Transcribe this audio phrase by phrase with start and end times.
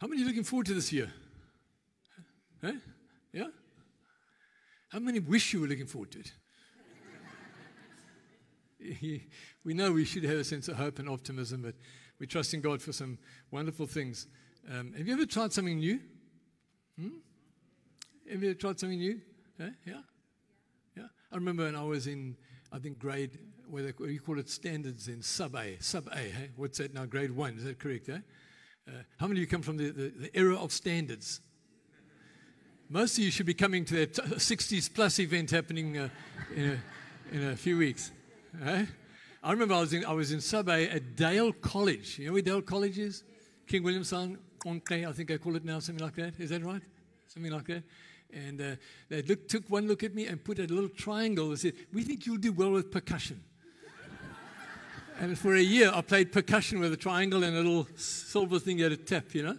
[0.00, 1.12] How many looking forward to this year?
[2.64, 2.72] Huh?
[3.32, 3.48] Yeah?
[4.88, 6.32] How many wish you were looking forward to it?
[9.64, 11.74] we know we should have a sense of hope and optimism, but
[12.18, 13.18] we're trusting God for some
[13.50, 14.26] wonderful things.
[14.70, 16.00] Um, have you ever tried something new?
[16.98, 17.08] Hmm?
[18.30, 19.20] Have you ever tried something new?
[19.60, 19.68] Huh?
[19.86, 20.00] Yeah?
[20.96, 21.08] Yeah?
[21.30, 22.36] I remember when I was in,
[22.72, 23.38] I think, grade,
[23.68, 25.76] where you call it standards in sub A.
[25.80, 26.50] Sub A, hey?
[26.56, 27.04] What's that now?
[27.04, 28.08] Grade one, is that correct?
[28.08, 28.20] Eh?
[28.90, 31.40] Uh, how many of you come from the, the, the era of standards?
[32.88, 36.08] Most of you should be coming to that 60s plus event happening uh,
[36.56, 38.10] in, a, in a few weeks.
[38.64, 42.18] I remember I was in, I was in sub A at Dale College.
[42.18, 43.22] You know where Dale College is?
[43.68, 46.40] King Williamstown, Qonce, I think I call it now, something like that.
[46.40, 46.82] Is that right?
[47.28, 47.84] Something like that.
[48.32, 48.76] And uh,
[49.08, 52.02] they looked, took one look at me and put a little triangle and said, We
[52.02, 53.40] think you'll do well with percussion.
[55.20, 58.78] And for a year, I played percussion with a triangle and a little silver thing
[58.78, 59.58] had to tap, you know.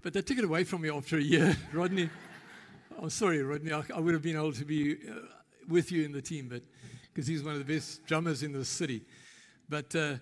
[0.00, 2.08] But they took it away from me after a year, Rodney.
[3.02, 3.72] I'm sorry, Rodney.
[3.72, 5.14] I, I, would have been able to be uh,
[5.66, 6.62] with you in the team, but
[7.12, 9.02] because he's one of the best drummers in the city.
[9.68, 10.18] But uh,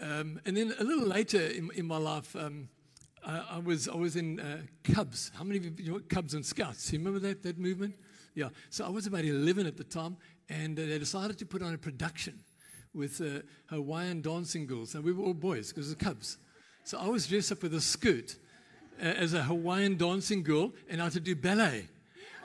[0.00, 2.68] um, and then a little later in, in my life, um,
[3.26, 5.32] I, I, was I was in uh, Cubs.
[5.34, 6.92] How many of you, you know Cubs and Scouts?
[6.92, 7.96] You remember that that movement?
[8.36, 8.50] Yeah.
[8.70, 10.16] So I was about 11 at the time,
[10.48, 12.38] and uh, they decided to put on a production
[12.94, 16.38] with uh, Hawaiian dancing girls, and we were all boys because the Cubs.
[16.84, 18.36] So I was dressed up with a skirt
[19.00, 21.88] uh, as a Hawaiian dancing girl, and I had to do ballet.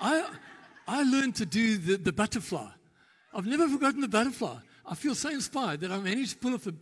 [0.02, 0.26] I
[0.88, 2.68] I learned to do the, the butterfly.
[3.34, 4.58] I've never forgotten the butterfly.
[4.86, 6.74] I feel so inspired that I managed to pull off the.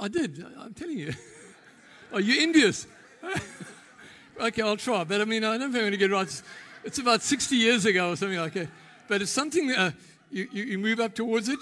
[0.00, 0.44] I did.
[0.56, 1.12] I'm telling you.
[2.12, 2.86] Are you envious?
[4.40, 5.02] okay, I'll try.
[5.02, 6.42] But I mean, I don't think I'm going to get right.
[6.84, 8.68] It's about 60 years ago or something like that.
[9.08, 9.90] But it's something uh,
[10.30, 11.58] you, you, you, move up towards it,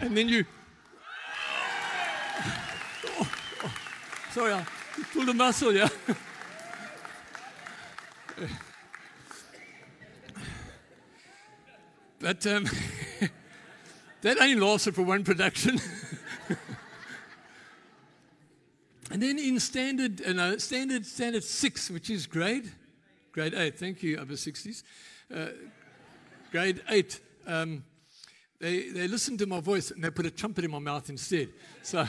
[0.00, 0.44] and then you.
[2.42, 3.32] Oh,
[3.64, 3.74] oh,
[4.32, 4.64] sorry, I
[5.12, 5.88] pulled a muscle, yeah.
[12.18, 12.66] but um,
[14.22, 15.80] that only lasted for one production.
[19.10, 22.70] and then in standard, uh, no, standard, standard six, which is grade,
[23.32, 23.78] grade eight.
[23.78, 24.84] Thank you, upper sixties.
[25.34, 25.48] Uh,
[26.50, 27.20] grade eight.
[27.46, 27.84] Um,
[28.58, 31.48] they they listened to my voice and they put a trumpet in my mouth instead.
[31.82, 32.06] So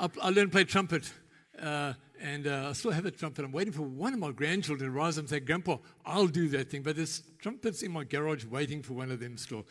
[0.00, 1.12] I, learned to play trumpet.
[1.60, 3.44] Uh, and uh, I still have a trumpet.
[3.44, 6.48] I'm waiting for one of my grandchildren to rise up and say, Grandpa, I'll do
[6.50, 6.82] that thing.
[6.82, 9.66] But there's trumpets in my garage waiting for one of them still.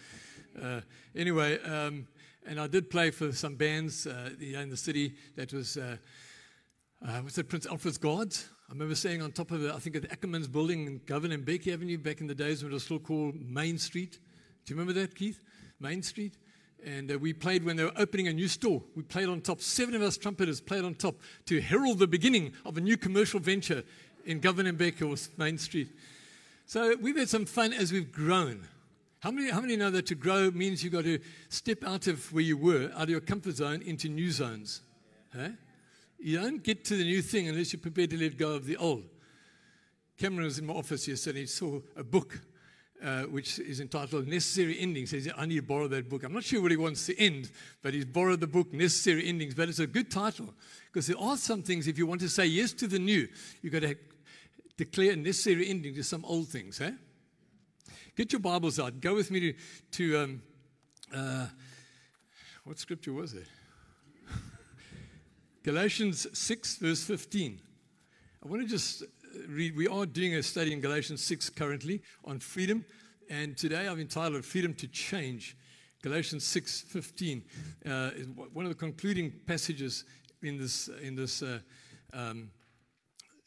[0.62, 0.82] Uh,
[1.16, 2.08] anyway, um,
[2.46, 5.98] and I did play for some bands uh, in the city that was, uh,
[7.08, 8.50] uh, what's that, Prince Alfred's Guards.
[8.70, 11.32] I remember staying on top of, the, I think, at the Ackerman's building in Govan
[11.32, 14.20] and Mbeki Avenue back in the days when it was still called Main Street.
[14.66, 15.40] Do you remember that, Keith?
[15.80, 16.36] Main Street?
[16.86, 18.82] And uh, we played when they were opening a new store.
[18.96, 19.62] We played on top.
[19.62, 23.40] Seven of us trumpeters played on top to herald the beginning of a new commercial
[23.40, 23.84] venture
[24.26, 25.90] in Governor and or Main Street.
[26.66, 28.68] So we've had some fun as we've grown.
[29.22, 31.20] How many, how many know that to grow means you've got to
[31.50, 34.82] step out of where you were, out of your comfort zone, into new zones?
[35.36, 35.50] Huh?
[36.20, 38.78] You don't get to the new thing unless you're prepared to let go of the
[38.78, 39.04] old.
[40.18, 41.42] Cameron was in my office yesterday.
[41.42, 42.40] He saw a book
[43.04, 45.12] uh, which is entitled Necessary Endings.
[45.12, 46.24] He said, I need to borrow that book.
[46.24, 47.50] I'm not sure what he wants to end,
[47.82, 49.54] but he's borrowed the book Necessary Endings.
[49.54, 50.54] But it's a good title
[50.92, 53.28] because there are some things, if you want to say yes to the new,
[53.62, 53.96] you've got to
[54.78, 56.80] declare a necessary ending to some old things.
[56.80, 56.92] Eh?
[58.16, 59.00] Get your Bibles out.
[59.02, 59.54] Go with me to,
[59.92, 60.42] to um,
[61.14, 61.48] uh,
[62.64, 63.48] what scripture was it?
[65.64, 67.60] Galatians 6, verse 15.
[68.44, 69.04] I want to just
[69.48, 72.86] read, we are doing a study in Galatians 6 currently on freedom,
[73.30, 75.56] and today I've entitled Freedom to Change.
[76.02, 77.44] Galatians 6 15
[77.86, 80.06] uh, is one of the concluding passages
[80.42, 81.60] in this, in this uh,
[82.14, 82.50] um,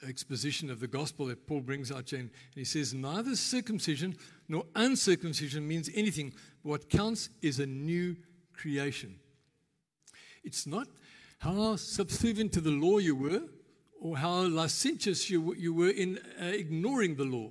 [0.06, 2.12] exposition of the gospel that Paul brings out.
[2.12, 4.16] And he says, Neither circumcision
[4.48, 6.34] nor uncircumcision means anything.
[6.62, 8.16] What counts is a new
[8.52, 9.16] creation.
[10.44, 10.88] It's not
[11.38, 13.42] how subservient to the law you were
[14.02, 17.50] or how licentious you, you were in uh, ignoring the law.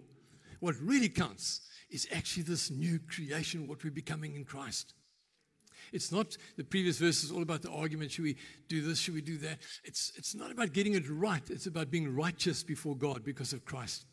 [0.60, 4.94] What really counts is actually this new creation, what we're becoming in Christ.
[5.94, 8.36] It's not the previous verse is all about the argument should we
[8.68, 9.60] do this, should we do that?
[9.86, 13.64] It's, it's not about getting it right, it's about being righteous before God because of
[13.64, 14.06] Christ.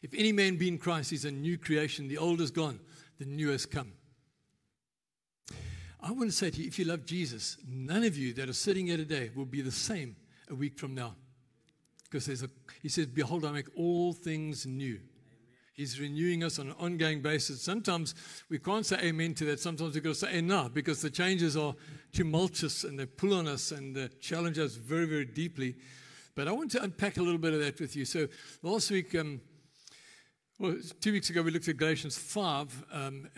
[0.00, 2.06] If any man be in Christ, he's a new creation.
[2.06, 2.78] The old is gone,
[3.18, 3.94] the new has come.
[6.00, 8.52] I want to say to you if you love Jesus, none of you that are
[8.52, 10.14] sitting here today will be the same
[10.48, 11.16] a week from now.
[12.14, 12.50] Because there's a,
[12.80, 15.00] he says, Behold, I make all things new.
[15.72, 17.60] He's renewing us on an ongoing basis.
[17.60, 18.14] Sometimes
[18.48, 19.58] we can't say amen to that.
[19.58, 21.74] Sometimes we've got to say enough because the changes are
[22.12, 25.74] tumultuous and they pull on us and they challenge us very, very deeply.
[26.36, 28.04] But I want to unpack a little bit of that with you.
[28.04, 28.28] So
[28.62, 29.40] last week, um,
[30.64, 33.28] well, two weeks ago, we looked at Galatians 5 um,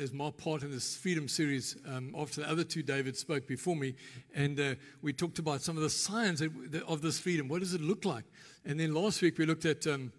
[0.00, 3.76] as my part in this freedom series um, after the other two David spoke before
[3.76, 3.94] me.
[4.34, 7.46] And uh, we talked about some of the signs of this freedom.
[7.46, 8.24] What does it look like?
[8.64, 10.12] And then last week, we looked at, um,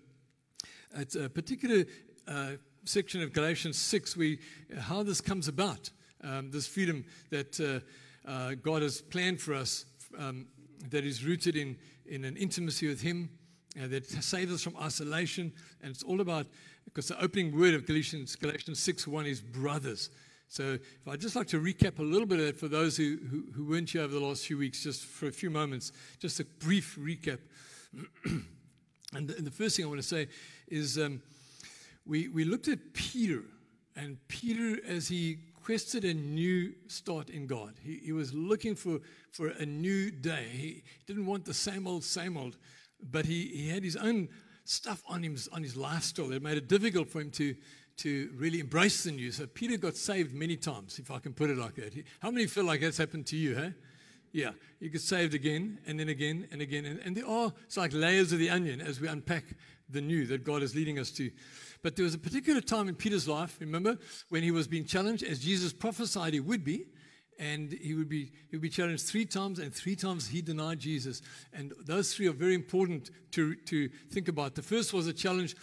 [0.95, 1.83] at a particular
[2.29, 2.51] uh,
[2.85, 4.39] section of Galatians 6, we,
[4.79, 5.89] how this comes about,
[6.23, 9.83] um, this freedom that uh, uh, God has planned for us
[10.17, 10.47] um,
[10.91, 11.75] that is rooted in,
[12.05, 13.31] in an intimacy with Him,
[13.81, 15.51] uh, that saves us from isolation.
[15.81, 16.47] And it's all about,
[16.85, 20.09] because the opening word of Galatians, Galatians 6 1 is brothers.
[20.47, 23.17] So if I'd just like to recap a little bit of that for those who,
[23.29, 26.39] who, who weren't here over the last few weeks, just for a few moments, just
[26.39, 27.39] a brief recap.
[28.25, 30.27] and, the, and, the, first thing I want to say
[30.67, 31.21] is um,
[32.05, 33.41] we, we looked at Peter,
[33.95, 37.73] and Peter, as he requested a new start in God.
[37.81, 38.99] He, he was looking for,
[39.31, 40.45] for a new day.
[40.51, 42.57] He didn't want the same old, same old,
[43.11, 44.29] but he, he had his own
[44.65, 47.55] stuff on, him, on his lifestyle that made it difficult for him to,
[47.97, 49.31] to really embrace the new.
[49.31, 51.93] So Peter got saved many times, if I can put it like that.
[52.19, 53.73] How many feel like that's happened to you, hey?
[54.31, 56.85] Yeah, you get saved again and then again and again.
[56.85, 59.43] And, and there are, it's like layers of the onion as we unpack
[59.89, 61.29] the new that God is leading us to.
[61.83, 65.23] But there was a particular time in Peter's life, remember, when he was being challenged,
[65.23, 66.85] as Jesus prophesied he would be,
[67.43, 70.79] and he would be he would be challenged three times, and three times he denied
[70.79, 71.21] Jesus.
[71.51, 74.55] And those three are very important to, to think about.
[74.55, 75.55] The first was a challenge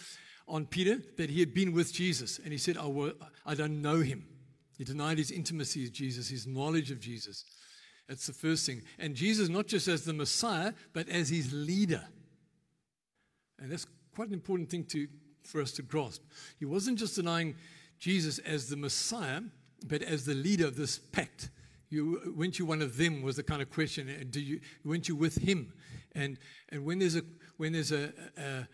[0.47, 3.11] on Peter that he had been with Jesus, and he said, I,
[3.45, 4.25] I don't know him.
[4.77, 7.45] He denied his intimacy with Jesus, his knowledge of Jesus.
[8.07, 8.83] That's the first thing.
[8.99, 12.03] And Jesus, not just as the Messiah, but as his leader.
[13.59, 15.07] And that's quite an important thing to,
[15.43, 16.21] for us to grasp.
[16.59, 17.55] He wasn't just denying
[17.99, 19.41] Jesus as the Messiah,
[19.87, 21.49] but as the leader of this pact.
[21.91, 23.21] You, weren't you one of them?
[23.21, 24.09] Was the kind of question.
[24.09, 25.73] And Do you weren't you with him?
[26.15, 26.39] And
[26.69, 27.23] and when there's a
[27.57, 28.67] when there's a, a,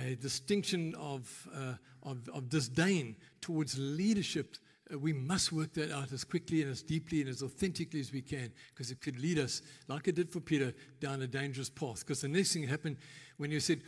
[0.00, 4.56] a distinction of, uh, of of disdain towards leadership,
[4.92, 8.12] uh, we must work that out as quickly and as deeply and as authentically as
[8.12, 11.70] we can, because it could lead us, like it did for Peter, down a dangerous
[11.70, 12.00] path.
[12.00, 12.98] Because the next thing that happened
[13.38, 13.82] when you said,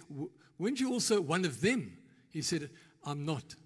[0.58, 1.98] "Weren't you also one of them?"
[2.30, 2.70] He said,
[3.04, 3.56] I'm not.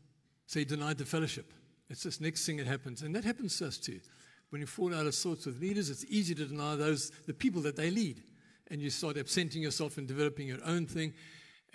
[0.46, 1.52] So he denied the fellowship.
[1.90, 3.02] It's this next thing that happens.
[3.02, 4.00] And that happens to us too.
[4.54, 7.60] When you fall out of sorts with leaders, it's easy to deny those, the people
[7.62, 8.22] that they lead.
[8.70, 11.12] And you start absenting yourself and developing your own thing.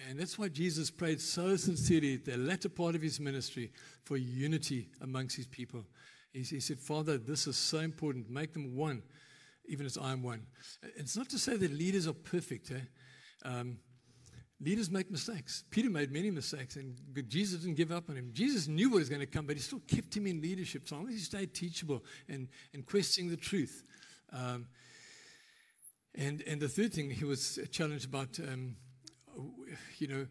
[0.07, 3.73] And that's why Jesus prayed so sincerely at the latter part of his ministry
[4.05, 5.83] for unity amongst his people.
[6.31, 8.29] He, he said, Father, this is so important.
[8.29, 9.03] Make them one,
[9.65, 10.43] even as I am one.
[10.95, 12.71] It's not to say that leaders are perfect.
[12.71, 12.79] Eh?
[13.43, 13.79] Um,
[14.61, 15.63] Leaders make mistakes.
[15.69, 16.95] Peter made many mistakes, and
[17.29, 18.31] Jesus didn't give up on him.
[18.33, 20.97] Jesus knew what was going to come, but he still kept him in leadership so
[20.97, 23.83] long as he stayed teachable and, and questioning the truth.
[24.33, 24.67] Um,
[26.13, 28.75] and, and the third thing he was challenged about, um,
[29.97, 30.27] you know,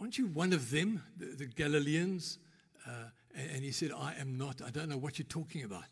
[0.00, 2.38] aren't you one of them, the, the Galileans?
[2.84, 4.60] Uh, and, and he said, I am not.
[4.66, 5.84] I don't know what you're talking about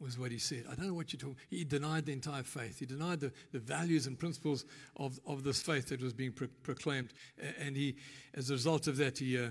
[0.00, 0.64] was what he said.
[0.70, 1.36] I don't know what you're talking.
[1.48, 2.78] He denied the entire faith.
[2.78, 4.64] He denied the, the values and principles
[4.96, 7.14] of, of this faith that was being pro- proclaimed.
[7.58, 7.96] And he,
[8.34, 9.50] as a result of that, he, uh,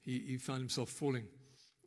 [0.00, 1.26] he, he found himself falling.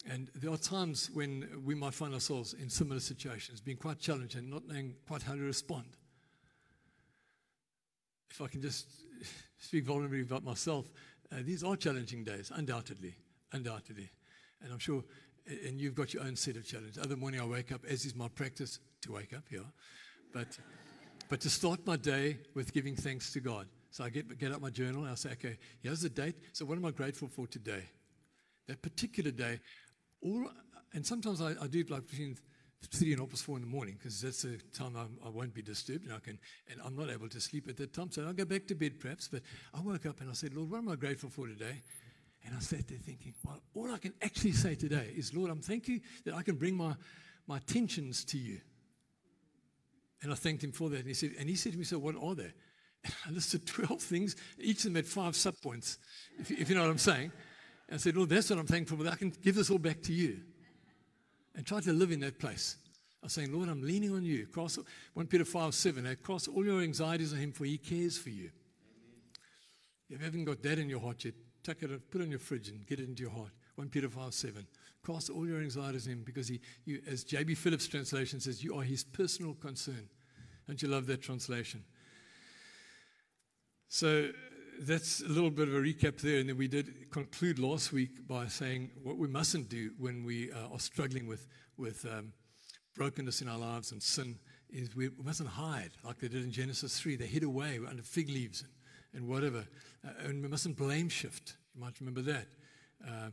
[0.07, 4.35] And there are times when we might find ourselves in similar situations, being quite challenged
[4.35, 5.85] and not knowing quite how to respond.
[8.29, 8.87] If I can just
[9.57, 10.85] speak vulnerably about myself,
[11.31, 13.15] uh, these are challenging days, undoubtedly,
[13.51, 14.11] undoubtedly.
[14.61, 15.03] And I'm sure
[15.47, 16.97] and you've got your own set of challenges.
[16.97, 19.65] Other morning I wake up, as is my practice, to wake up here,
[20.33, 20.47] but
[21.27, 23.67] but to start my day with giving thanks to God.
[23.91, 26.35] So I get get out my journal and I say, okay, here's the date.
[26.53, 27.83] So what am I grateful for today?
[28.67, 29.59] That particular day.
[30.21, 30.49] All
[30.93, 32.37] and sometimes I, I do it like between
[32.91, 35.53] three and almost four in the morning because that's the time I'm, I will not
[35.53, 38.11] be disturbed and I can and I'm not able to sleep at that time.
[38.11, 39.27] So I'll go back to bed perhaps.
[39.27, 39.41] But
[39.73, 41.81] I woke up and I said, Lord, what am I grateful for today?
[42.45, 45.61] And I sat there thinking, well, all I can actually say today is, Lord, I'm
[45.61, 46.93] thanking you that I can bring my,
[47.47, 48.59] my tensions to you.
[50.21, 50.99] And I thanked him for that.
[50.99, 52.51] And he said, and he said to me, so what are they?
[53.03, 55.97] And I listed 12 things, each of them had five subpoints,
[56.39, 57.31] if, if you know what I'm saying.
[57.87, 59.07] And I said, Lord, that's what I'm thankful for.
[59.07, 60.41] I can give this all back to you.
[61.55, 62.77] And try to live in that place.
[63.23, 64.45] I was saying, Lord, I'm leaning on you.
[64.47, 64.79] Cross
[65.13, 66.17] 1 Peter 5 7.
[66.21, 68.51] Cross all your anxieties on him, for he cares for you.
[70.09, 71.33] If you haven't got that in your heart yet,
[71.65, 73.49] Tuck it, put it in your fridge and get it into your heart.
[73.73, 74.67] 1 Peter 5 7.
[75.03, 77.55] Cast all your anxieties on him because he, you, as J.B.
[77.55, 80.07] Phillips' translation says, you are his personal concern.
[80.67, 81.83] Don't you love that translation?
[83.89, 84.29] So
[84.79, 86.39] that's a little bit of a recap there.
[86.39, 90.51] And then we did conclude last week by saying what we mustn't do when we
[90.51, 92.31] uh, are struggling with, with um,
[92.95, 94.37] brokenness in our lives and sin
[94.69, 97.15] is we mustn't hide like they did in Genesis 3.
[97.15, 98.63] They hid away under fig leaves.
[99.15, 99.65] And, whatever.
[100.05, 101.55] Uh, and we mustn't blame shift.
[101.73, 102.47] You might remember that.
[103.05, 103.29] Uh,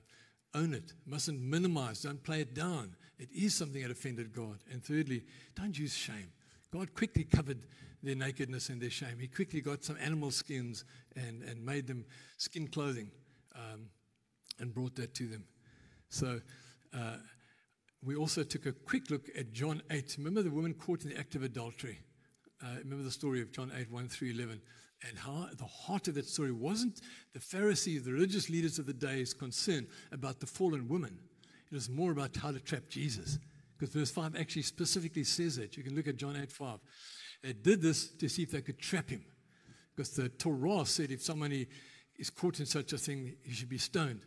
[0.54, 0.92] own it.
[1.06, 2.02] Mustn't minimize.
[2.02, 2.94] Don't play it down.
[3.18, 4.58] It is something that offended God.
[4.70, 5.22] And thirdly,
[5.54, 6.32] don't use shame.
[6.72, 7.58] God quickly covered
[8.02, 9.18] their nakedness and their shame.
[9.20, 10.84] He quickly got some animal skins
[11.16, 12.04] and, and made them
[12.36, 13.10] skin clothing
[13.54, 13.86] um,
[14.58, 15.44] and brought that to them.
[16.08, 16.40] So
[16.94, 17.16] uh,
[18.04, 20.16] we also took a quick look at John 8.
[20.18, 22.00] Remember the woman caught in the act of adultery?
[22.62, 24.60] Uh, remember the story of John 8, 1 through 11.
[25.08, 27.00] And how the heart of that story wasn't
[27.32, 31.18] the Pharisees, the religious leaders of the day's concern about the fallen woman.
[31.70, 33.38] It was more about how to trap Jesus.
[33.78, 35.76] Because verse 5 actually specifically says that.
[35.76, 36.78] You can look at John 8, 5.
[37.42, 39.24] They did this to see if they could trap him.
[39.94, 41.66] Because the Torah said if somebody
[42.16, 44.24] is caught in such a thing, he should be stoned.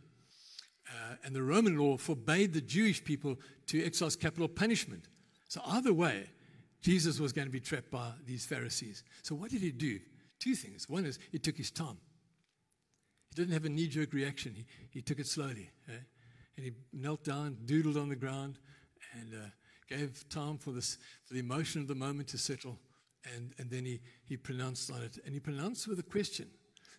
[0.89, 5.05] Uh, and the Roman law forbade the Jewish people to exercise capital punishment.
[5.47, 6.29] So, either way,
[6.81, 9.03] Jesus was going to be trapped by these Pharisees.
[9.23, 9.99] So, what did he do?
[10.45, 10.87] Two things.
[10.87, 11.97] One is he took his time.
[13.29, 15.71] He didn't have a knee jerk reaction, he, he took it slowly.
[15.89, 15.93] Eh?
[16.55, 18.59] And he knelt down, doodled on the ground,
[19.13, 19.47] and uh,
[19.89, 22.77] gave time for, this, for the emotion of the moment to settle.
[23.35, 25.17] And, and then he, he pronounced on it.
[25.25, 26.47] And he pronounced with a question.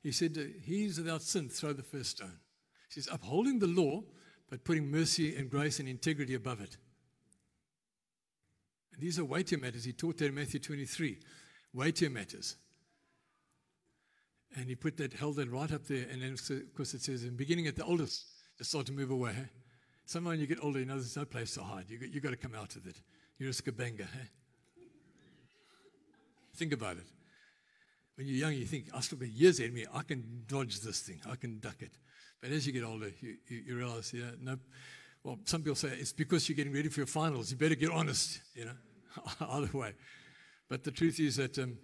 [0.02, 2.40] He said, He's without sin, throw the first stone.
[2.88, 4.02] He says, upholding the law,
[4.50, 6.78] but putting mercy and grace and integrity above it.
[8.92, 9.84] And these are weightier matters.
[9.84, 11.20] He taught that in Matthew 23.
[11.72, 12.56] Weightier matters.
[14.56, 16.06] And he put that, held that right up there.
[16.10, 18.24] And then, of course, it says, in beginning at the oldest,
[18.58, 19.32] they start to move away.
[19.34, 19.48] Hey?
[20.06, 21.84] Somehow when you get older, you know there's no place to hide.
[21.88, 22.96] You've got, you got to come out of it.
[23.38, 24.00] You're a skabanga.
[24.00, 24.30] Hey?
[26.56, 27.06] Think about it.
[28.16, 29.84] When you're young, you think, I'll still be years ahead of me.
[29.92, 31.20] I can dodge this thing.
[31.30, 31.92] I can duck it.
[32.40, 34.58] But as you get older, you, you, you realize, yeah, no.
[35.22, 37.50] Well, some people say it's because you're getting ready for your finals.
[37.50, 38.76] You better get honest, you know,
[39.50, 39.92] either way.
[40.68, 41.76] But the truth is that um,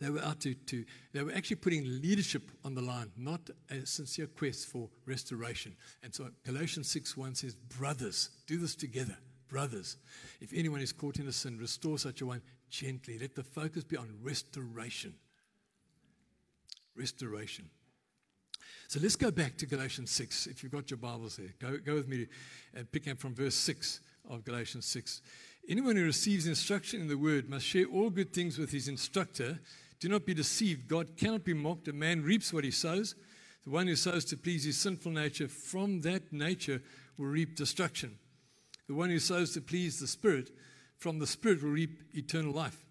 [0.00, 3.84] they were out to, to, they were actually putting leadership on the line, not a
[3.84, 5.76] sincere quest for restoration.
[6.02, 9.16] And so Galatians 6 1 says, Brothers, do this together.
[9.48, 9.96] Brothers,
[10.40, 12.40] if anyone is caught in a sin, restore such a one
[12.70, 13.18] gently.
[13.18, 15.14] Let the focus be on restoration.
[16.96, 17.68] Restoration.
[18.88, 20.46] So let's go back to Galatians 6.
[20.46, 22.26] If you've got your Bibles there, go, go with me
[22.74, 25.20] and pick up from verse 6 of Galatians 6.
[25.68, 29.60] Anyone who receives instruction in the word must share all good things with his instructor.
[30.00, 30.88] Do not be deceived.
[30.88, 31.88] God cannot be mocked.
[31.88, 33.14] A man reaps what he sows.
[33.64, 36.82] The one who sows to please his sinful nature, from that nature
[37.18, 38.18] will reap destruction.
[38.88, 40.50] The one who sows to please the Spirit,
[40.96, 42.86] from the Spirit will reap eternal life.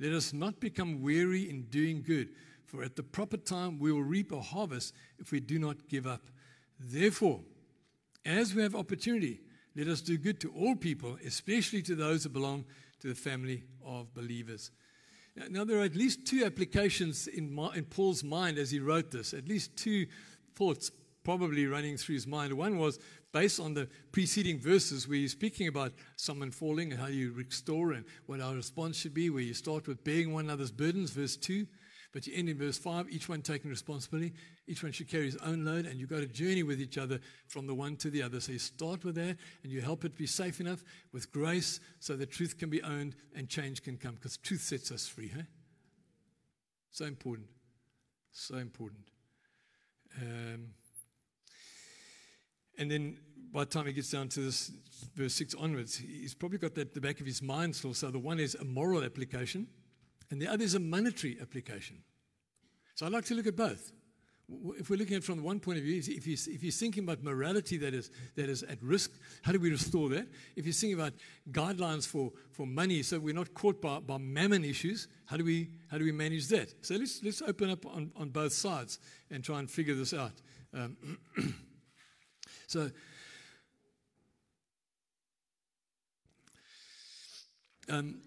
[0.00, 2.30] Let us not become weary in doing good,
[2.64, 6.06] for at the proper time we will reap a harvest if we do not give
[6.06, 6.22] up.
[6.78, 7.40] Therefore,
[8.24, 9.40] as we have opportunity,
[9.76, 12.64] let us do good to all people, especially to those who belong
[13.00, 14.70] to the family of believers.
[15.36, 18.80] Now, now there are at least two applications in, my, in Paul's mind as he
[18.80, 20.06] wrote this, at least two
[20.54, 20.90] thoughts
[21.22, 22.52] probably running through his mind.
[22.52, 22.98] One was
[23.32, 27.92] based on the preceding verses where he's speaking about someone falling and how you restore
[27.92, 31.36] and what our response should be, where you start with bearing one another's burdens, verse
[31.36, 31.66] 2.
[32.12, 34.32] But you end in verse 5, each one taking responsibility.
[34.66, 37.20] Each one should carry his own load, and you've got to journey with each other
[37.46, 38.40] from the one to the other.
[38.40, 42.16] So you start with that, and you help it be safe enough with grace so
[42.16, 45.28] that truth can be owned and change can come, because truth sets us free.
[45.28, 45.44] Hey?
[46.90, 47.48] So important.
[48.32, 49.04] So important.
[50.20, 50.70] Um,
[52.76, 53.18] and then
[53.52, 54.72] by the time he gets down to this
[55.14, 57.94] verse 6 onwards, he's probably got that at the back of his mind still.
[57.94, 59.66] So the one is a moral application,
[60.30, 61.98] and the other is a monetary application.
[62.94, 63.92] So I'd like to look at both.
[64.78, 67.22] If we're looking at it from one point of view, if he's, if thinking about
[67.22, 70.26] morality that is, that is at risk, how do we restore that?
[70.56, 71.12] If he's thinking about
[71.52, 75.70] guidelines for, for money so we're not caught by, by mammon issues, how do, we,
[75.88, 76.74] how do we manage that?
[76.84, 78.98] So let's, let's open up on, on both sides
[79.30, 80.32] and try and figure this out.
[80.74, 81.18] Um,
[82.66, 82.90] so,
[87.88, 88.20] um,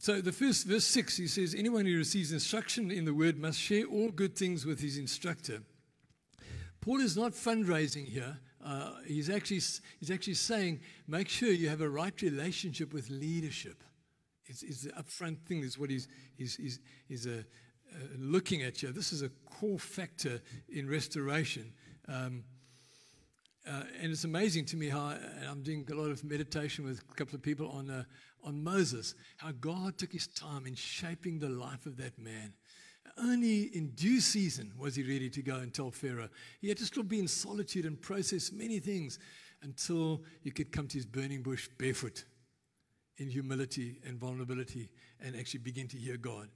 [0.00, 3.60] so the first verse six, he says, anyone who receives instruction in the word must
[3.60, 5.62] share all good things with his instructor.
[6.80, 8.38] Paul is not fundraising here.
[8.64, 9.60] Uh, he's actually
[9.98, 13.84] he's actually saying, make sure you have a right relationship with leadership.
[14.46, 15.62] It's, it's the upfront thing.
[15.62, 17.42] Is what he's he's he's, he's uh,
[17.92, 18.92] uh, looking at here.
[18.92, 21.72] This is a core factor in restoration.
[22.08, 22.44] Um,
[23.66, 25.14] uh, and it's amazing to me how
[25.48, 28.04] I'm doing a lot of meditation with a couple of people on uh,
[28.44, 32.54] on Moses, how God took his time in shaping the life of that man.
[33.18, 36.28] Only in due season was he ready to go and tell Pharaoh.
[36.60, 39.18] He had to still be in solitude and process many things
[39.62, 42.24] until he could come to his burning bush barefoot
[43.18, 44.88] in humility and vulnerability
[45.20, 46.48] and actually begin to hear God.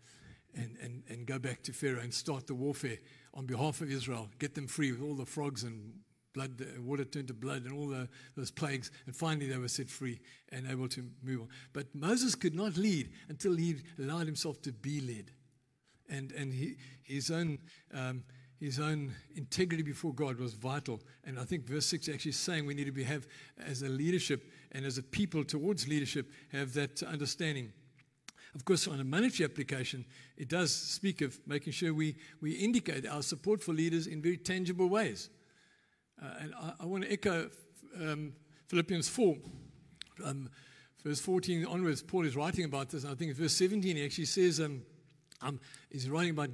[0.56, 2.98] and, and, and go back to Pharaoh and start the warfare
[3.34, 5.92] on behalf of Israel, get them free with all the frogs and
[6.34, 8.90] blood, water turned to blood, and all the, those plagues.
[9.06, 10.20] And finally, they were set free
[10.52, 11.48] and able to move on.
[11.72, 15.30] But Moses could not lead until he allowed himself to be led.
[16.10, 17.58] And, and he, his, own,
[17.94, 18.24] um,
[18.60, 21.00] his own integrity before God was vital.
[21.24, 23.26] And I think verse 6 is actually saying we need to be, have,
[23.64, 27.72] as a leadership and as a people towards leadership, have that understanding.
[28.54, 30.04] Of course, on a monetary application,
[30.36, 34.36] it does speak of making sure we, we indicate our support for leaders in very
[34.36, 35.30] tangible ways.
[36.20, 37.50] Uh, and I, I, want to echo
[38.00, 38.32] um,
[38.68, 39.36] Philippians 4,
[40.24, 40.48] um,
[41.04, 42.02] verse 14 onwards.
[42.02, 43.04] Paul is writing about this.
[43.04, 44.82] I think in verse 17 he actually says, um,
[45.42, 46.50] um, he's writing about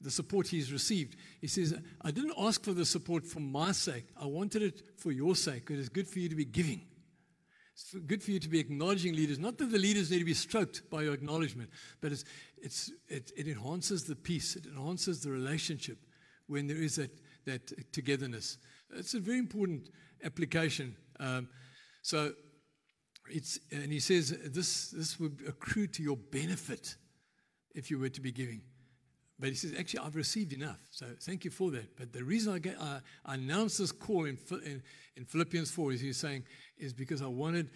[0.00, 1.16] the support he's received.
[1.40, 4.06] He says, I didn't ask for the support for my sake.
[4.20, 6.82] I wanted it for your sake because it's good for you to be giving.
[7.74, 9.38] It's good for you to be acknowledging leaders.
[9.38, 12.24] Not that the leaders need to be stroked by your acknowledgement, but it's,
[12.58, 15.98] it's, it, it enhances the peace, it enhances the relationship
[16.46, 17.10] when there is that,
[17.44, 18.58] that togetherness.
[18.96, 19.88] It's a very important
[20.24, 20.96] application.
[21.18, 21.48] Um,
[22.02, 22.32] so
[23.28, 26.96] it's, and he says this, this would accrue to your benefit
[27.74, 28.62] if you were to be giving.
[29.38, 30.80] But he says, actually, I've received enough.
[30.90, 31.96] So thank you for that.
[31.96, 34.82] But the reason I, get, I, I announced this call in, in,
[35.16, 36.44] in, Philippians 4 is he's saying,
[36.76, 37.70] is because I wanted,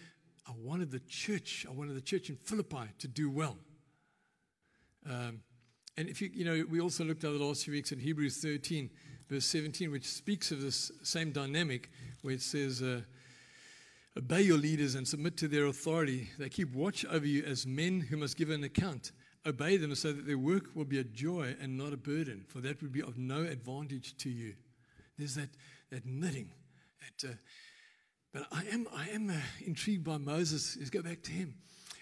[0.47, 3.57] I wanted the church, I wanted the church in Philippi to do well.
[5.09, 5.39] Um,
[5.97, 8.37] and if you, you know, we also looked at the last few weeks in Hebrews
[8.41, 8.89] 13
[9.29, 11.89] verse 17, which speaks of this same dynamic,
[12.21, 13.01] where it says, uh,
[14.17, 16.29] Obey your leaders and submit to their authority.
[16.39, 19.11] They keep watch over you as men who must give an account.
[19.45, 22.59] Obey them so that their work will be a joy and not a burden, for
[22.61, 24.53] that would be of no advantage to you.
[25.17, 25.49] There's that,
[25.91, 26.49] that knitting.
[27.01, 27.33] That, uh,
[28.33, 29.33] but I am, I am uh,
[29.65, 30.77] intrigued by Moses.
[30.77, 31.55] Let's go back to him.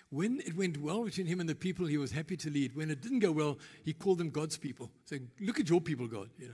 [0.09, 2.75] When it went well between him and the people, he was happy to lead.
[2.75, 6.07] When it didn't go well, he called them God's people, saying, Look at your people,
[6.07, 6.29] God.
[6.37, 6.53] You know.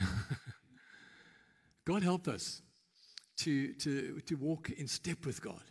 [1.84, 2.62] God help us
[3.38, 5.62] to, to, to walk in step with God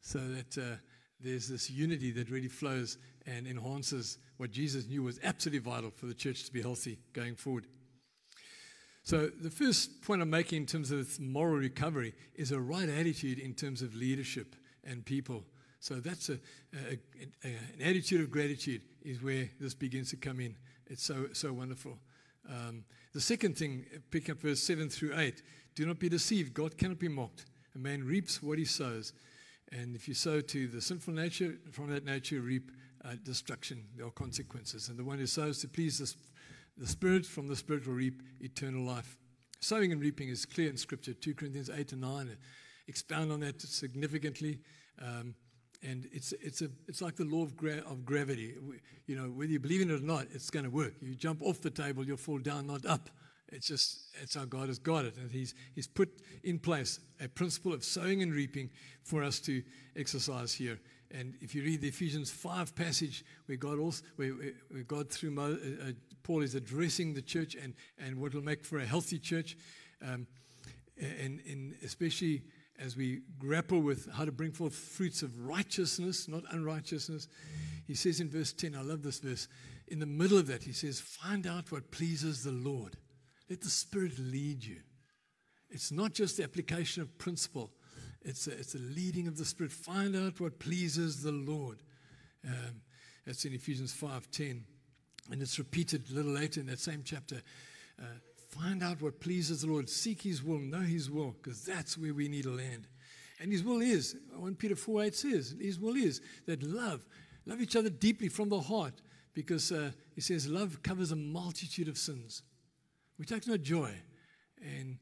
[0.00, 0.76] so that uh,
[1.20, 6.06] there's this unity that really flows and enhances what Jesus knew was absolutely vital for
[6.06, 7.66] the church to be healthy going forward.
[9.02, 13.38] So, the first point I'm making in terms of moral recovery is a right attitude
[13.38, 15.44] in terms of leadership and people.
[15.80, 16.38] So, that's a,
[16.74, 16.98] a,
[17.44, 20.54] a, an attitude of gratitude, is where this begins to come in.
[20.86, 21.98] It's so, so wonderful.
[22.48, 25.42] Um, the second thing, pick up verse 7 through 8
[25.74, 26.52] do not be deceived.
[26.52, 27.46] God cannot be mocked.
[27.74, 29.12] A man reaps what he sows.
[29.72, 32.72] And if you sow to the sinful nature, from that nature reap
[33.04, 33.84] uh, destruction.
[33.96, 34.88] There are consequences.
[34.88, 36.14] And the one who sows to please the,
[36.76, 39.16] the Spirit, from the Spirit will reap eternal life.
[39.60, 41.14] Sowing and reaping is clear in Scripture.
[41.14, 42.36] 2 Corinthians 8 and 9
[42.88, 44.58] expound on that significantly.
[45.00, 45.34] Um,
[45.82, 48.54] and it's, it's, a, it's like the law of, gra- of gravity.
[49.06, 50.94] You know, whether you believe in it or not, it's going to work.
[51.00, 53.08] You jump off the table, you'll fall down, not up.
[53.48, 55.16] It's just, it's how God has got it.
[55.16, 56.08] And he's, he's put
[56.44, 58.70] in place a principle of sowing and reaping
[59.02, 59.62] for us to
[59.96, 60.78] exercise here.
[61.12, 64.32] And if you read the Ephesians 5 passage, where God, also, where,
[64.68, 68.42] where God through Mo, uh, uh, Paul is addressing the church and, and what will
[68.42, 69.56] make for a healthy church,
[70.06, 70.28] um,
[71.00, 72.42] and, and especially
[72.80, 77.28] as we grapple with how to bring forth fruits of righteousness, not unrighteousness,
[77.86, 79.48] he says in verse 10, I love this verse.
[79.88, 82.96] In the middle of that, he says, Find out what pleases the Lord.
[83.48, 84.76] Let the Spirit lead you.
[85.68, 87.70] It's not just the application of principle,
[88.22, 89.72] it's a, it's a leading of the Spirit.
[89.72, 91.82] Find out what pleases the Lord.
[92.46, 92.82] Um,
[93.26, 94.62] that's in Ephesians 5:10.
[95.30, 97.42] And it's repeated a little later in that same chapter.
[98.00, 98.04] Uh,
[98.50, 99.88] Find out what pleases the Lord.
[99.88, 100.58] Seek His will.
[100.58, 102.88] Know His will, because that's where we need to land.
[103.40, 107.06] And His will is, 1 Peter 4 8 says, His will is that love,
[107.46, 108.94] love each other deeply from the heart,
[109.34, 112.42] because uh, He says love covers a multitude of sins.
[113.18, 113.94] We take no joy
[114.60, 114.98] in,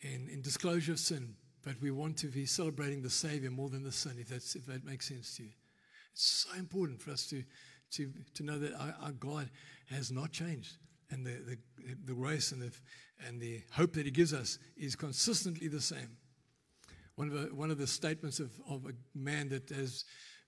[0.00, 1.34] in, in disclosure of sin,
[1.64, 4.66] but we want to be celebrating the Savior more than the sin, if, that's, if
[4.66, 5.50] that makes sense to you.
[6.12, 7.44] It's so important for us to,
[7.92, 9.50] to, to know that our, our God
[9.88, 10.78] has not changed
[11.10, 11.58] and the, the,
[12.04, 12.70] the grace and the,
[13.26, 16.16] and the hope that He gives us is consistently the same.
[17.16, 20.04] One of the, one of the statements of, of a man that has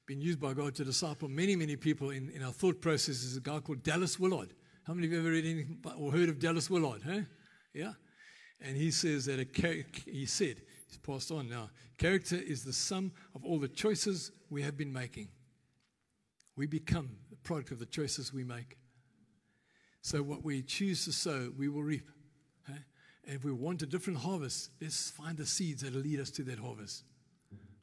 [0.06, 3.36] been used by God to disciple many, many people in, in our thought process is
[3.36, 4.54] a guy called Dallas Willard.
[4.84, 7.02] How many of you ever read anything or heard of Dallas Willard?
[7.04, 7.20] Huh?
[7.74, 7.92] Yeah?
[8.60, 13.12] And he says that a he said, he's passed on now, character is the sum
[13.34, 15.28] of all the choices we have been making.
[16.56, 18.76] We become the product of the choices we make.
[20.02, 22.08] So, what we choose to sow, we will reap.
[22.68, 22.78] Okay?
[23.26, 26.42] And if we want a different harvest, let's find the seeds that lead us to
[26.44, 27.04] that harvest.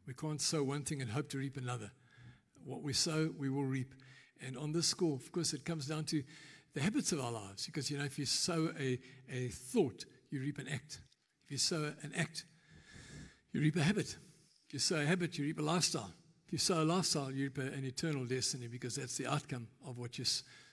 [0.07, 1.91] We can't sow one thing and hope to reap another.
[2.63, 3.93] What we sow, we will reap.
[4.45, 6.23] And on this score, of course, it comes down to
[6.73, 7.65] the habits of our lives.
[7.65, 8.99] Because, you know, if you sow a,
[9.31, 11.01] a thought, you reap an act.
[11.45, 12.45] If you sow an act,
[13.53, 14.17] you reap a habit.
[14.67, 16.13] If you sow a habit, you reap a lifestyle.
[16.47, 19.97] If you sow a lifestyle, you reap an eternal destiny because that's the outcome of
[19.97, 20.25] what you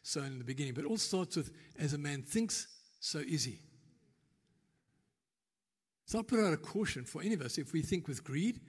[0.04, 0.74] sown in the beginning.
[0.74, 2.68] But all starts with as a man thinks,
[3.00, 3.58] so is he.
[6.06, 8.60] So I'll put out a caution for any of us if we think with greed,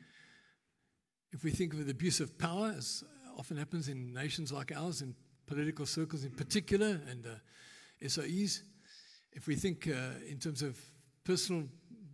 [1.32, 3.04] if we think with abuse of power, as
[3.38, 5.14] often happens in nations like ours, in
[5.46, 8.62] political circles in particular, and uh, SOEs,
[9.34, 10.80] if we think uh, in terms of
[11.26, 11.66] personal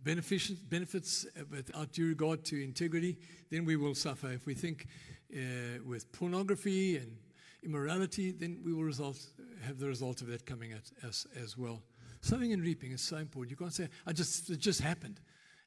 [0.02, 3.16] benefits without due regard to integrity,
[3.52, 4.32] then we will suffer.
[4.32, 4.88] If we think
[5.32, 5.38] uh,
[5.86, 7.16] with pornography and
[7.62, 9.18] immorality, then we will result,
[9.62, 11.82] have the result of that coming at us as well.
[12.20, 13.50] Sowing and reaping is so important.
[13.50, 15.20] You can't say, I just, it just happened.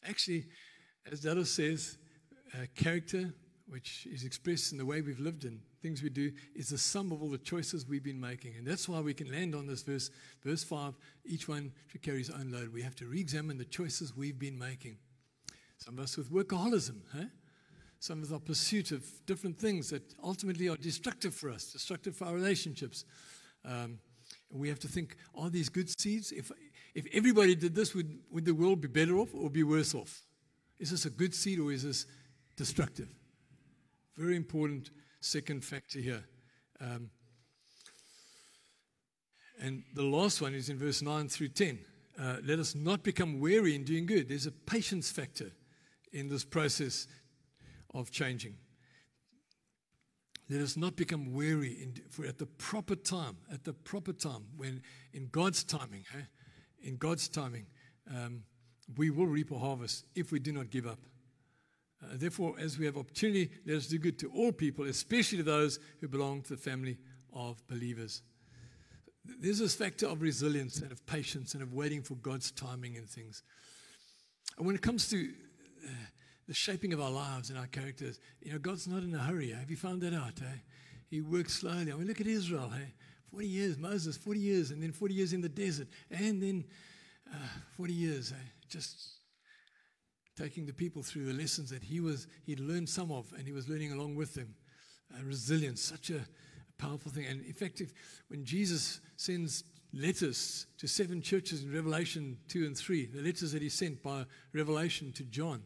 [0.08, 0.46] Actually,
[1.12, 1.98] as Dallas says,
[2.54, 3.34] uh, character,
[3.68, 7.12] which is expressed in the way we've lived and things we do, is the sum
[7.12, 8.56] of all the choices we've been making.
[8.58, 10.12] And that's why we can land on this verse,
[10.44, 10.94] verse 5
[11.26, 12.72] each one should carry his own load.
[12.72, 14.98] We have to re examine the choices we've been making.
[15.78, 17.26] Some of us with workaholism, huh?
[18.06, 22.26] Some of our pursuit of different things that ultimately are destructive for us, destructive for
[22.26, 23.04] our relationships.
[23.66, 23.98] Um,
[24.52, 26.32] we have to think, are these good seeds?
[26.32, 26.52] If,
[26.94, 30.22] if everybody did this, would, would the world be better off or be worse off?
[30.80, 32.06] Is this a good seed or is this
[32.56, 33.10] destructive?
[34.16, 36.24] Very important second factor here.
[36.80, 37.10] Um,
[39.60, 41.80] and the last one is in verse 9 through 10.
[42.20, 44.30] Uh, let us not become weary in doing good.
[44.30, 45.52] There's a patience factor
[46.14, 47.08] in this process
[47.96, 48.56] of changing.
[50.50, 54.46] Let us not become weary in, for at the proper time, at the proper time,
[54.56, 56.26] when in God's timing, eh,
[56.84, 57.66] in God's timing,
[58.14, 58.44] um,
[58.96, 61.00] we will reap a harvest if we do not give up.
[62.04, 65.44] Uh, therefore, as we have opportunity, let us do good to all people, especially to
[65.44, 66.98] those who belong to the family
[67.34, 68.22] of believers.
[69.24, 73.10] There's this factor of resilience and of patience and of waiting for God's timing and
[73.10, 73.42] things.
[74.58, 75.30] And when it comes to
[75.84, 75.90] uh,
[76.48, 78.20] the shaping of our lives and our characters.
[78.42, 79.52] You know, God's not in a hurry.
[79.52, 80.42] Have you found that out?
[80.42, 80.58] Eh?
[81.10, 81.92] He works slowly.
[81.92, 82.70] I mean, look at Israel.
[82.70, 82.94] Hey?
[83.32, 86.64] 40 years, Moses, 40 years, and then 40 years in the desert, and then
[87.34, 87.38] uh,
[87.76, 88.48] 40 years, eh?
[88.70, 89.16] just
[90.38, 93.54] taking the people through the lessons that he was he'd learned some of, and he
[93.54, 94.56] was learning along with them.
[95.14, 96.26] Uh, resilience, such a
[96.78, 97.26] powerful thing.
[97.26, 97.94] And effective
[98.28, 103.62] when Jesus sends letters to seven churches in Revelation 2 and 3, the letters that
[103.62, 105.62] he sent by revelation to John.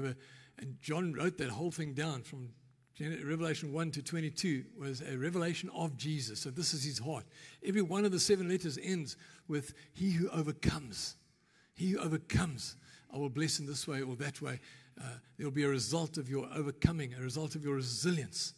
[0.00, 0.14] Were,
[0.58, 2.50] and John wrote that whole thing down from
[3.00, 6.38] Revelation 1 to 22 was a revelation of Jesus.
[6.40, 7.24] So this is his heart.
[7.64, 9.16] Every one of the seven letters ends
[9.48, 11.16] with He who overcomes.
[11.74, 12.76] He who overcomes.
[13.12, 14.60] I will bless in this way or that way.
[15.00, 18.54] Uh, there will be a result of your overcoming, a result of your resilience.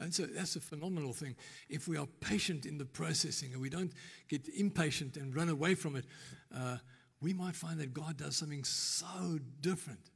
[0.00, 1.36] And so that's a phenomenal thing.
[1.68, 3.92] If we are patient in the processing and we don't
[4.28, 6.04] get impatient and run away from it,
[6.52, 6.78] uh,
[7.20, 10.10] we might find that God does something so different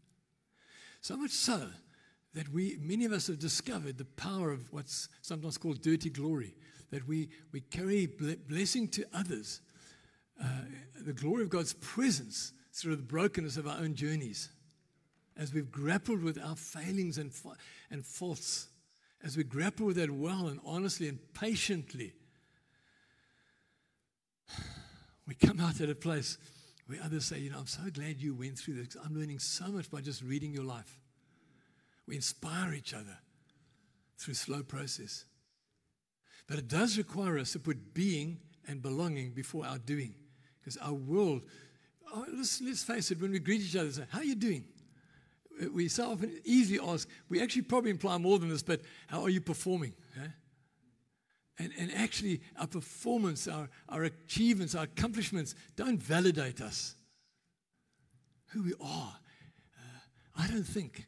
[1.06, 1.68] so much so
[2.34, 6.52] that we, many of us have discovered the power of what's sometimes called dirty glory,
[6.90, 8.06] that we, we carry
[8.48, 9.60] blessing to others,
[10.42, 10.62] uh,
[11.00, 14.48] the glory of God's presence through the brokenness of our own journeys.
[15.36, 17.30] As we've grappled with our failings and,
[17.88, 18.66] and faults,
[19.22, 22.14] as we grapple with that well and honestly and patiently,
[25.28, 26.36] we come out at a place
[26.86, 28.96] where others say, You know, I'm so glad you went through this.
[29.04, 30.98] I'm learning so much by just reading your life.
[32.06, 33.18] We inspire each other
[34.18, 35.24] through slow process.
[36.46, 40.14] But it does require us to put being and belonging before our doing.
[40.60, 41.42] Because our world,
[42.14, 44.64] oh, let's, let's face it, when we greet each other, say, How are you doing?
[45.72, 49.30] We so often easily ask, we actually probably imply more than this, but how are
[49.30, 49.94] you performing?
[51.58, 56.94] And, and actually, our performance, our, our achievements, our accomplishments don't validate us.
[58.48, 59.14] Who we are.
[59.78, 61.06] Uh, I don't think,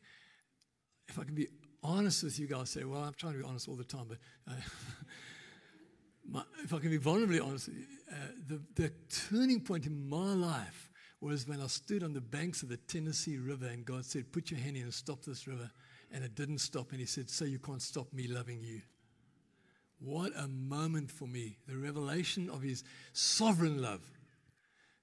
[1.08, 1.48] if I can be
[1.82, 4.18] honest with you guys, say, well, I'm trying to be honest all the time, but
[4.50, 4.54] uh,
[6.30, 7.68] my, if I can be vulnerably honest,
[8.10, 8.14] uh,
[8.46, 8.92] the, the
[9.28, 10.88] turning point in my life
[11.20, 14.50] was when I stood on the banks of the Tennessee River and God said, Put
[14.50, 15.70] your hand in and stop this river.
[16.12, 16.92] And it didn't stop.
[16.92, 18.80] And He said, So you can't stop me loving you.
[20.00, 21.58] What a moment for me.
[21.66, 24.00] The revelation of his sovereign love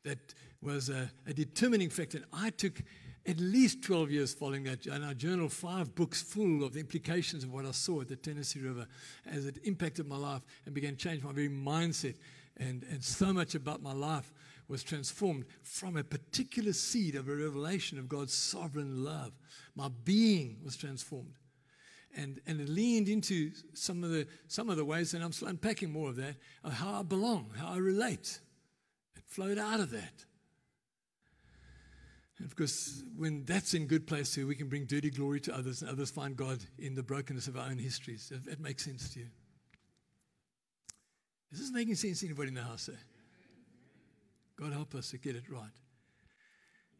[0.04, 2.20] that was a, a, determining factor.
[2.20, 2.82] And I took
[3.26, 7.44] at least 12 years following that, and I journaled five books full of the implications
[7.44, 8.88] of what I saw at the Tennessee River
[9.26, 12.16] as it impacted my life and began to change my very mindset.
[12.58, 14.32] And, and so much about my life
[14.68, 19.32] was transformed from a particular seed of a revelation of God's sovereign love.
[19.76, 21.34] My being was transformed.
[22.16, 25.50] And, and it leaned into some of, the, some of the ways, and I'm still
[25.50, 28.40] unpacking more of that, of how I belong, how I relate.
[29.16, 30.26] It flowed out of that.
[32.38, 35.56] And of course, when that's in good place too, we can bring dirty glory to
[35.56, 38.32] others, and others find God in the brokenness of our own histories.
[38.34, 39.28] It, it makes sense to you.
[41.52, 43.00] Is this making sense to anybody in the house there?
[44.58, 45.72] God help us to get it right.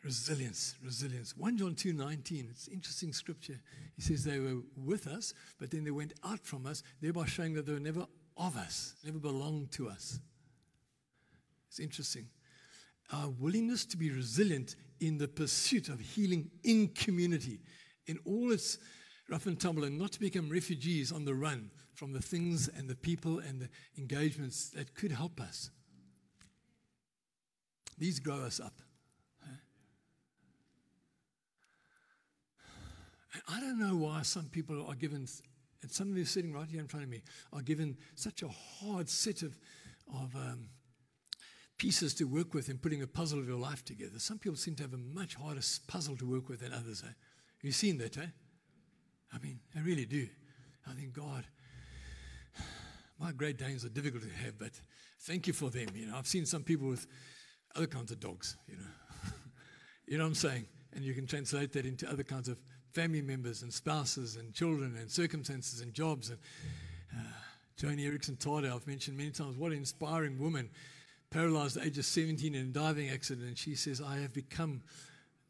[0.06, 1.36] Resilience, resilience.
[1.36, 3.60] 1 John 2 19, it's interesting scripture.
[3.96, 7.56] He says they were with us, but then they went out from us, thereby showing
[7.56, 8.06] that they were never
[8.38, 10.20] of us, never belonged to us.
[11.70, 12.28] It's interesting.
[13.12, 17.62] Our willingness to be resilient in the pursuit of healing in community,
[18.06, 18.78] in all its
[19.28, 22.88] rough and tumble, and not to become refugees on the run from the things and
[22.88, 25.72] the people and the engagements that could help us.
[27.98, 28.74] These grow us up.
[33.48, 35.28] I don't know why some people are given,
[35.82, 37.22] and some of you sitting right here in front of me,
[37.54, 39.58] are given such a hard set of,
[40.14, 40.70] of um,
[41.78, 44.20] pieces to work with in putting a puzzle of your life together.
[44.20, 47.04] Some people seem to have a much harder puzzle to work with than others.
[47.06, 47.12] Eh?
[47.62, 48.28] You've seen that, eh?
[49.34, 50.28] I mean, I really do.
[50.88, 51.46] I think, God,
[53.20, 54.72] my Great Danes are difficult to have, but
[55.22, 55.88] thank you for them.
[55.94, 57.08] You know, I've seen some people with
[57.76, 59.30] other kinds of dogs, you know.
[60.08, 60.68] you know what I'm saying?
[60.94, 62.58] And you can translate that into other kinds of
[62.96, 66.30] family members and spouses and children and circumstances and jobs.
[66.30, 66.40] And
[67.14, 67.22] uh,
[67.78, 70.70] Joni Eareckson Tada, I've mentioned many times, what an inspiring woman,
[71.30, 73.48] paralyzed at the age of 17 in a diving accident.
[73.48, 74.82] And she says, I have become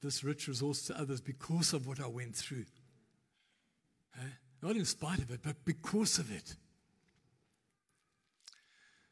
[0.01, 2.65] this rich resource to others because of what I went through.
[4.17, 4.23] Uh,
[4.63, 6.55] not in spite of it, but because of it.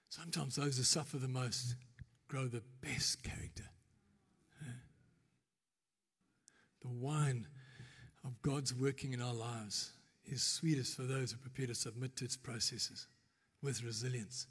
[0.10, 1.76] Sometimes those who suffer the most
[2.28, 3.66] grow the best character.
[6.82, 7.48] The wine
[8.26, 9.92] of God's working in our lives
[10.26, 13.08] is sweetest for those who prepare to submit to its processes
[13.62, 14.48] with resilience.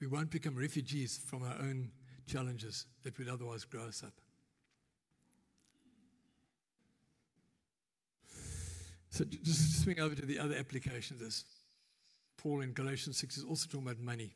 [0.00, 1.90] We won't become refugees from our own
[2.26, 4.12] challenges that would otherwise grow us up.
[9.10, 11.44] So just swing over to the other application of this.
[12.36, 14.34] Paul in Galatians 6 is also talking about money.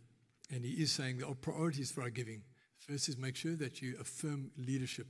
[0.51, 2.43] And he is saying there are priorities for our giving.
[2.79, 5.07] First is make sure that you affirm leadership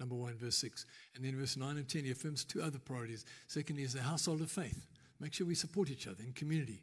[0.00, 0.86] number 1, verse 6.
[1.14, 3.24] And then verse 9 and 10, he affirms two other priorities.
[3.46, 4.86] Secondly, is the household of faith.
[5.20, 6.82] Make sure we support each other in community.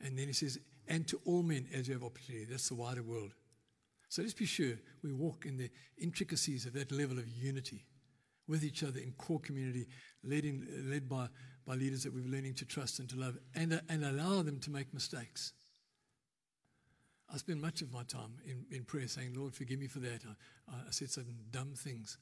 [0.00, 2.46] And then he says, and to all men as you have opportunity.
[2.46, 3.32] That's the wider world.
[4.08, 7.84] So let's be sure we walk in the intricacies of that level of unity
[8.48, 9.86] with each other in core community,
[10.24, 11.28] led, in, led by,
[11.66, 14.70] by leaders that we're learning to trust and to love, and, and allow them to
[14.70, 15.52] make mistakes.
[17.32, 20.20] I spend much of my time in, in prayer saying, Lord, forgive me for that.
[20.68, 22.16] I, I said some dumb things.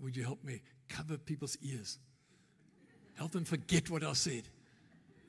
[0.00, 1.98] Would you help me cover people's ears?
[3.16, 4.44] Help them forget what I said.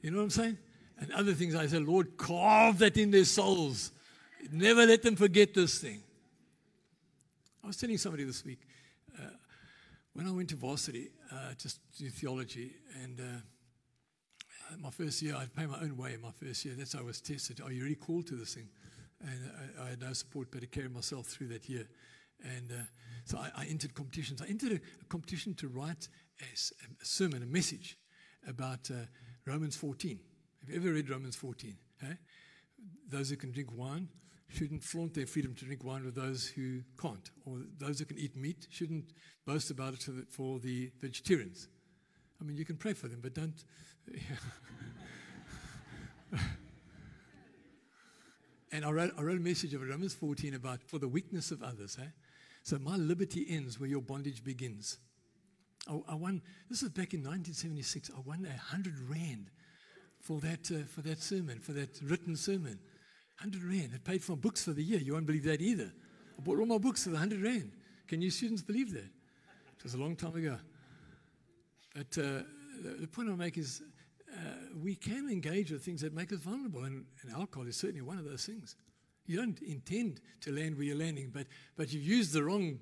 [0.02, 0.58] You know what I'm saying?
[1.00, 3.91] And other things I said, Lord, carve that in their souls.
[4.52, 6.02] Never let them forget this thing.
[7.63, 8.60] I was telling somebody this week,
[9.19, 9.26] uh,
[10.13, 12.71] when I went to varsity, uh, just to do theology,
[13.04, 16.74] and uh, my first year, I'd pay my own way in my first year.
[16.78, 17.62] That's how I was tested.
[17.62, 18.69] Are you really called to this thing?
[19.24, 21.88] And I, I, had no support but I carried myself through that year.
[22.44, 22.84] And uh,
[23.26, 24.42] so I, I, entered competitions.
[24.42, 26.08] I entered a, a competition to write
[26.40, 26.46] a,
[27.02, 27.98] a, sermon, a message
[28.48, 29.06] about uh,
[29.46, 30.20] Romans 14.
[30.62, 31.76] Have you ever read Romans 14?
[32.04, 32.06] Eh?
[33.10, 34.08] Those who can drink wine
[34.48, 38.18] shouldn't flaunt their freedom to drink wine with those who can't, or those who can
[38.18, 39.14] eat meat shouldn't
[39.46, 41.68] boast about it for the vegetarians.
[42.40, 43.64] I mean, you can pray for them, but don't.
[48.72, 51.62] And I wrote, I wrote a message of Romans 14 about for the weakness of
[51.62, 51.98] others.
[52.02, 52.06] Eh?
[52.64, 54.98] So my liberty ends where your bondage begins.
[55.90, 59.50] I, I won, this is back in 1976, I won a 100 Rand
[60.20, 62.80] for that, uh, for that sermon, for that written sermon.
[63.40, 63.94] 100 Rand.
[63.94, 65.00] It paid for books for the year.
[65.00, 65.92] You won't believe that either.
[66.38, 67.72] I bought all my books for the 100 Rand.
[68.08, 69.10] Can you students believe that?
[69.80, 70.58] It was a long time ago.
[71.96, 72.44] But uh,
[73.00, 73.82] the point I make is
[74.34, 78.02] uh, we can engage with things that make us vulnerable, and, and, alcohol is certainly
[78.02, 78.76] one of those things.
[79.26, 82.80] You don't intend to land where you're landing, but, but you've used the wrong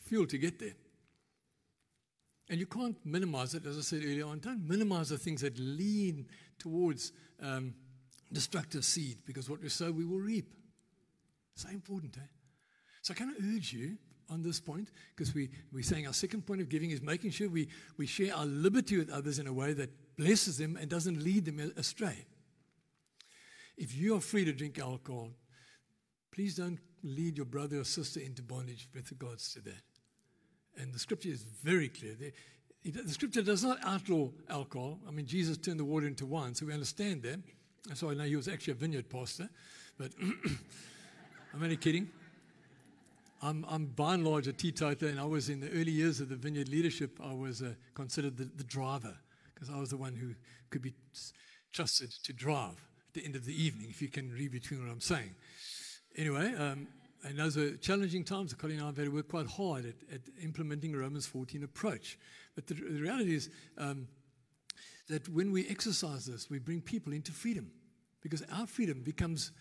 [0.00, 0.74] fuel to get there.
[2.48, 4.38] And you can't minimize it, as I said earlier on.
[4.38, 6.26] Don't minimize the things that lean
[6.58, 7.74] towards um,
[8.32, 10.54] destructive seed, because what we sow, we will reap.
[11.54, 12.26] So important, eh?
[13.02, 13.96] So I kind of urge you
[14.28, 17.48] on this point, because we, we're saying our second point of giving is making sure
[17.48, 21.22] we, we share our liberty with others in a way that blesses them and doesn't
[21.22, 22.26] lead them astray.
[23.76, 25.30] If you are free to drink alcohol,
[26.32, 29.82] please don't lead your brother or sister into bondage with regards to that.
[30.78, 32.16] And the scripture is very clear.
[32.84, 34.98] the scripture does not outlaw alcohol.
[35.06, 37.40] I mean, Jesus turned the water into wine, so we understand that.
[37.94, 39.48] So I know he was actually a vineyard pastor,
[39.98, 42.10] but I'm only kidding.
[43.42, 46.30] I'm, I'm by and large a teetotaler, and I was in the early years of
[46.30, 49.16] the vineyard leadership, I was uh, considered the, the driver
[49.56, 50.34] because I was the one who
[50.70, 50.94] could be
[51.72, 54.92] trusted to drive at the end of the evening, if you can read between what
[54.92, 55.34] I'm saying.
[56.16, 56.88] Anyway, um,
[57.24, 58.52] and those are challenging times.
[58.52, 61.64] Colin and I have had to work quite hard at, at implementing a Romans 14
[61.64, 62.18] approach.
[62.54, 64.06] But the, the reality is um,
[65.08, 67.70] that when we exercise this, we bring people into freedom
[68.20, 69.52] because our freedom becomes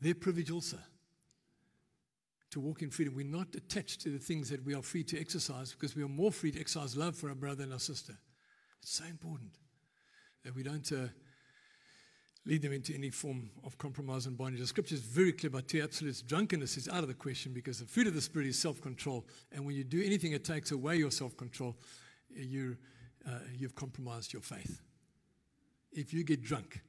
[0.00, 0.78] their privilege also
[2.50, 3.14] to walk in freedom.
[3.14, 6.08] We're not attached to the things that we are free to exercise because we are
[6.08, 8.14] more free to exercise love for our brother and our sister.
[8.82, 9.50] It's so important
[10.44, 11.08] that we don't uh,
[12.44, 14.60] lead them into any form of compromise and bondage.
[14.60, 16.20] The scripture is very clear about two absolutes.
[16.22, 19.24] Drunkenness is out of the question because the fruit of the Spirit is self control.
[19.52, 21.76] And when you do anything that takes away your self control,
[22.34, 22.76] you
[23.28, 24.80] uh, you've compromised your faith.
[25.92, 26.80] If you get drunk,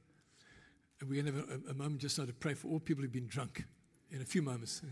[1.00, 3.02] and we're going to have a, a moment just now to pray for all people
[3.02, 3.64] who've been drunk
[4.10, 4.82] in a few moments.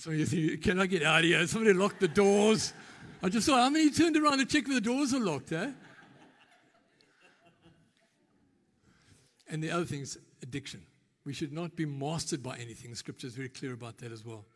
[0.00, 1.46] So you think, can I get out of here?
[1.46, 2.72] Somebody locked the doors.
[3.22, 5.72] I just saw how many turned around and checked if the doors are locked, eh?
[9.50, 10.80] And the other thing is addiction.
[11.26, 12.88] We should not be mastered by anything.
[12.88, 14.46] The scripture is very clear about that as well.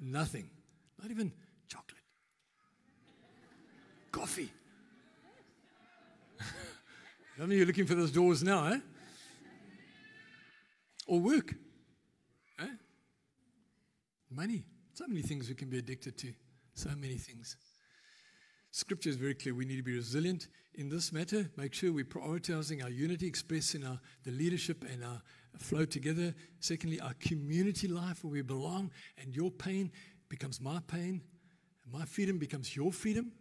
[0.00, 0.50] Nothing.
[1.00, 1.32] Not even
[1.68, 2.02] chocolate.
[4.10, 4.50] Coffee.
[7.40, 8.78] I mean, you're looking for those doors now, eh?
[11.06, 11.54] Or work.
[12.58, 12.66] Eh?
[14.28, 14.64] Money.
[14.94, 16.32] So many things we can be addicted to.
[16.74, 17.56] So many things.
[18.70, 19.54] Scripture is very clear.
[19.54, 21.50] We need to be resilient in this matter.
[21.56, 25.20] Make sure we're prioritizing our unity, expressing our, the leadership and our
[25.58, 26.34] flow together.
[26.60, 29.92] Secondly, our community life where we belong, and your pain
[30.28, 31.22] becomes my pain,
[31.90, 33.32] my freedom becomes your freedom,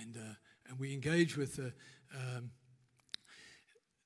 [0.00, 0.34] and uh,
[0.68, 1.58] and we engage with.
[1.58, 1.70] Uh,
[2.16, 2.50] um,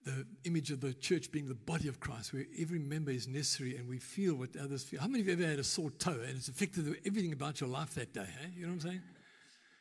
[0.08, 3.76] the image of the church being the body of Christ, where every member is necessary
[3.76, 5.00] and we feel what others feel.
[5.00, 7.68] How many of you ever had a sore toe and it's affected everything about your
[7.68, 8.26] life that day?
[8.56, 9.02] You know what I'm saying?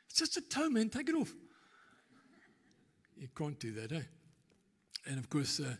[0.09, 0.89] It's just a toe, man.
[0.89, 1.33] Take it off.
[3.17, 4.01] You can't do that, eh?
[5.05, 5.75] And of course, uh,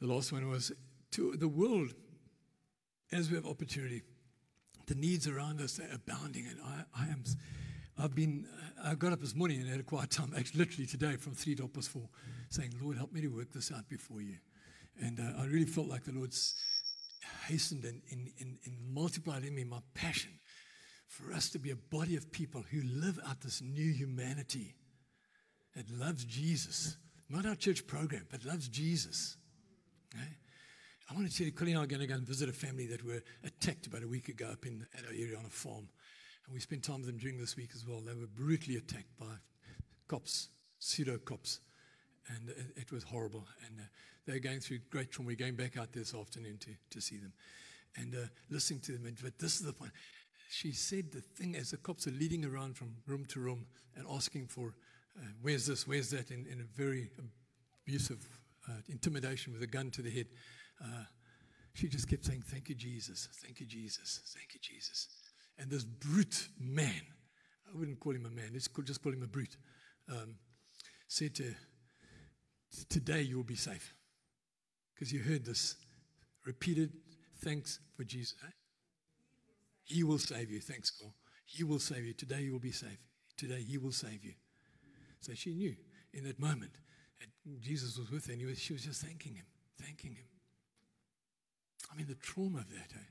[0.00, 0.70] the last one was
[1.12, 1.92] to the world,
[3.10, 4.02] as we have opportunity,
[4.86, 6.46] the needs around us are abounding.
[6.46, 7.24] And I, I am,
[8.02, 8.46] I've been,
[8.82, 11.54] I got up this morning and had a quiet time, actually, literally today from three
[11.56, 12.08] to past four
[12.48, 14.36] saying, Lord, help me to work this out before you.
[15.02, 16.54] And uh, I really felt like the Lord's
[17.46, 20.30] hastened and, and, and, and multiplied in me my passion
[21.08, 24.76] for us to be a body of people who live out this new humanity
[25.76, 26.96] that loves Jesus.
[27.28, 29.36] Not our church program, but loves Jesus.
[30.14, 30.24] Okay?
[31.10, 32.52] I want to tell you, Colleen and I are going to go and visit a
[32.52, 35.88] family that were attacked about a week ago up in our area on a farm.
[36.50, 38.00] And we spent time with them during this week as well.
[38.00, 39.38] They were brutally attacked by
[40.08, 40.48] cops,
[40.80, 41.60] pseudo cops
[42.28, 43.46] and it, was horrible.
[43.64, 43.84] And uh,
[44.26, 45.28] they're going through great trauma.
[45.28, 47.32] We're going back out this afternoon to, to see them
[47.96, 49.06] and uh, listening to them.
[49.06, 49.92] And, but this is the point.
[50.50, 54.04] She said the thing as the cops are leading around from room to room and
[54.10, 54.74] asking for,
[55.16, 57.10] uh, where's this, where's that, in, in a very
[57.84, 58.26] abusive
[58.68, 60.26] uh, intimidation with a gun to the head.
[60.82, 61.04] Uh,
[61.74, 63.28] she just kept saying, Thank you, Jesus.
[63.44, 64.20] Thank you, Jesus.
[64.34, 65.06] Thank you, Jesus.
[65.58, 67.02] And this brute man,
[67.68, 69.56] I wouldn't call him a man, let's just call him a brute,
[70.10, 70.36] um,
[71.06, 71.54] said to
[72.88, 73.94] today you will be safe.
[74.94, 75.76] Because you heard this
[76.44, 76.92] repeated
[77.42, 78.34] thanks for Jesus.
[78.44, 78.50] Eh?
[79.84, 80.60] He will save you.
[80.60, 81.12] Thanks, God.
[81.44, 82.12] He will save you.
[82.12, 82.98] Today you will be safe.
[83.36, 84.34] Today he will save you.
[85.20, 85.74] So she knew
[86.12, 86.72] in that moment
[87.18, 87.28] that
[87.60, 89.46] Jesus was with her and she was just thanking him,
[89.80, 90.24] thanking him.
[91.92, 92.92] I mean, the trauma of that.
[92.94, 93.08] Eh?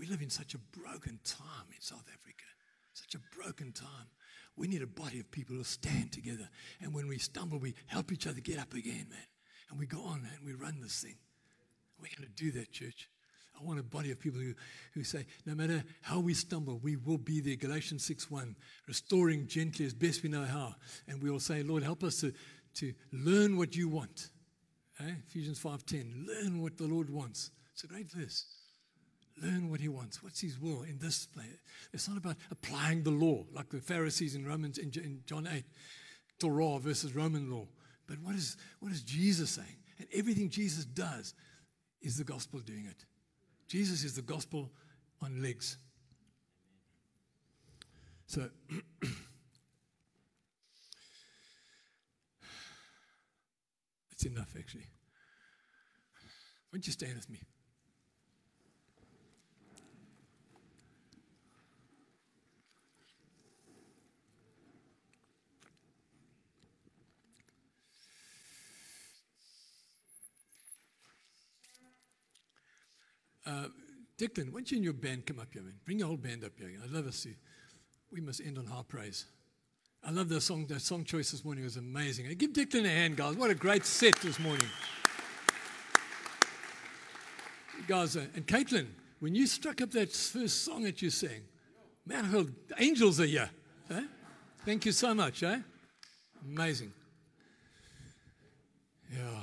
[0.00, 2.46] We live in such a broken time in South Africa,
[2.94, 4.08] such a broken time.
[4.56, 6.48] We need a body of people who stand together.
[6.80, 9.26] And when we stumble, we help each other get up again, man.
[9.68, 11.16] And we go on and we run this thing.
[12.00, 13.10] We're going to do that, church.
[13.60, 14.54] I want a body of people who,
[14.94, 17.56] who say, no matter how we stumble, we will be there.
[17.56, 18.56] Galatians 6 1,
[18.88, 20.76] restoring gently as best we know how.
[21.08, 22.32] And we will say, Lord, help us to,
[22.76, 24.30] to learn what you want.
[24.98, 25.12] Eh?
[25.28, 27.50] Ephesians 5.10, learn what the Lord wants.
[27.74, 28.46] It's a great verse.
[29.40, 30.22] Learn what he wants.
[30.22, 31.46] What's his will in this place?
[31.92, 34.90] It's not about applying the law like the Pharisees in Romans in
[35.24, 35.64] John 8,
[36.38, 37.66] Torah versus Roman law.
[38.06, 39.76] But what is, what is Jesus saying?
[39.98, 41.34] And everything Jesus does
[42.02, 43.04] is the gospel doing it.
[43.66, 44.70] Jesus is the gospel
[45.22, 45.78] on legs.
[48.26, 48.48] So,
[54.10, 54.88] it's enough actually.
[56.70, 57.40] Why don't you stand with me?
[73.46, 73.66] Uh,
[74.18, 75.74] Declan, why don't you and your band come up here, man?
[75.84, 76.70] Bring your whole band up here.
[76.82, 77.36] I'd love to see.
[78.12, 79.24] We must end on high praise.
[80.04, 80.66] I love the song.
[80.66, 82.26] That song choice this morning was amazing.
[82.36, 83.36] Give Declan a hand, guys.
[83.36, 84.66] What a great set this morning.
[87.86, 88.86] guys, uh, and Caitlin,
[89.18, 91.42] when you struck up that first song that you sang,
[92.06, 93.50] man, I angels are here.
[93.90, 94.02] Eh?
[94.64, 95.42] Thank you so much.
[95.42, 95.58] Eh?
[96.46, 96.92] Amazing.
[99.12, 99.39] Yeah.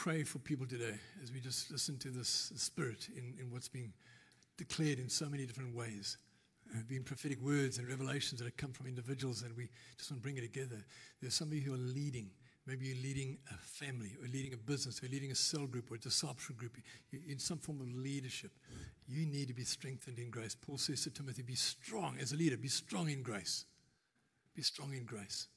[0.00, 3.92] Pray for people today as we just listen to this spirit in, in what's being
[4.56, 6.16] declared in so many different ways.
[6.72, 10.22] Uh, being prophetic words and revelations that have come from individuals, and we just want
[10.22, 10.82] to bring it together.
[11.20, 12.30] There's some of you who are leading.
[12.66, 15.96] Maybe you're leading a family, or leading a business, or leading a cell group, or
[15.96, 16.78] a discipleship group.
[17.28, 18.52] In some form of leadership.
[19.06, 20.54] You need to be strengthened in grace.
[20.54, 23.66] Paul says to Timothy, Be strong as a leader, be strong in grace.
[24.56, 25.48] Be strong in grace.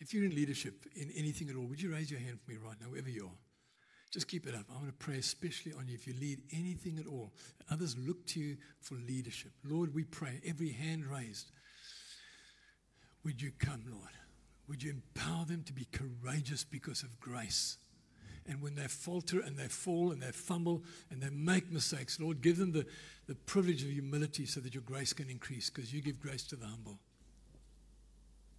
[0.00, 2.56] If you're in leadership in anything at all, would you raise your hand for me
[2.56, 3.38] right now, wherever you are?
[4.10, 4.64] Just keep it up.
[4.70, 7.32] I want to pray especially on you if you lead anything at all.
[7.70, 9.52] Others look to you for leadership.
[9.62, 11.52] Lord, we pray, every hand raised,
[13.24, 14.10] would you come, Lord?
[14.68, 17.76] Would you empower them to be courageous because of grace?
[18.48, 22.40] And when they falter and they fall and they fumble and they make mistakes, Lord,
[22.40, 22.86] give them the,
[23.26, 26.56] the privilege of humility so that your grace can increase because you give grace to
[26.56, 26.98] the humble.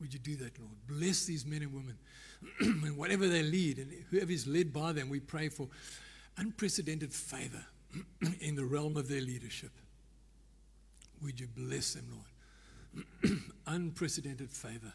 [0.01, 0.75] Would you do that, Lord?
[0.87, 1.97] Bless these men and women.
[2.59, 5.67] and whatever they lead, and whoever is led by them, we pray for
[6.37, 7.63] unprecedented favor
[8.41, 9.71] in the realm of their leadership.
[11.21, 13.39] Would you bless them, Lord?
[13.67, 14.93] unprecedented favor,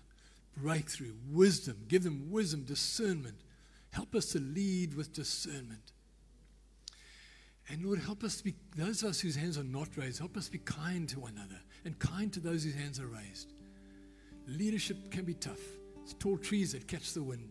[0.57, 1.85] breakthrough, wisdom.
[1.89, 3.37] Give them wisdom, discernment.
[3.93, 5.93] Help us to lead with discernment.
[7.69, 10.37] And Lord, help us to be, those of us whose hands are not raised, help
[10.37, 13.53] us be kind to one another and kind to those whose hands are raised.
[14.47, 15.61] Leadership can be tough.
[16.03, 17.51] It's tall trees that catch the wind.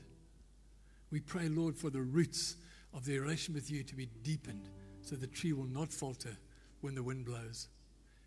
[1.11, 2.55] We pray, Lord, for the roots
[2.93, 4.69] of their relation with you to be deepened
[5.01, 6.37] so the tree will not falter
[6.81, 7.67] when the wind blows.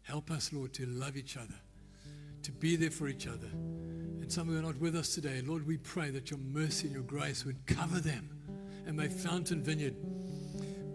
[0.03, 1.61] Help us, Lord, to love each other,
[2.43, 3.49] to be there for each other.
[3.53, 6.95] And some who are not with us today, Lord, we pray that your mercy and
[6.95, 8.31] your grace would cover them.
[8.87, 9.97] And may Fountain Vineyard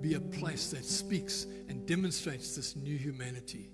[0.02, 3.73] be a place that speaks and demonstrates this new humanity.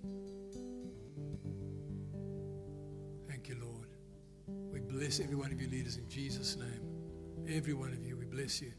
[4.99, 7.55] Bless every one of you leaders in Jesus' name.
[7.55, 8.73] Every one of you, we bless you.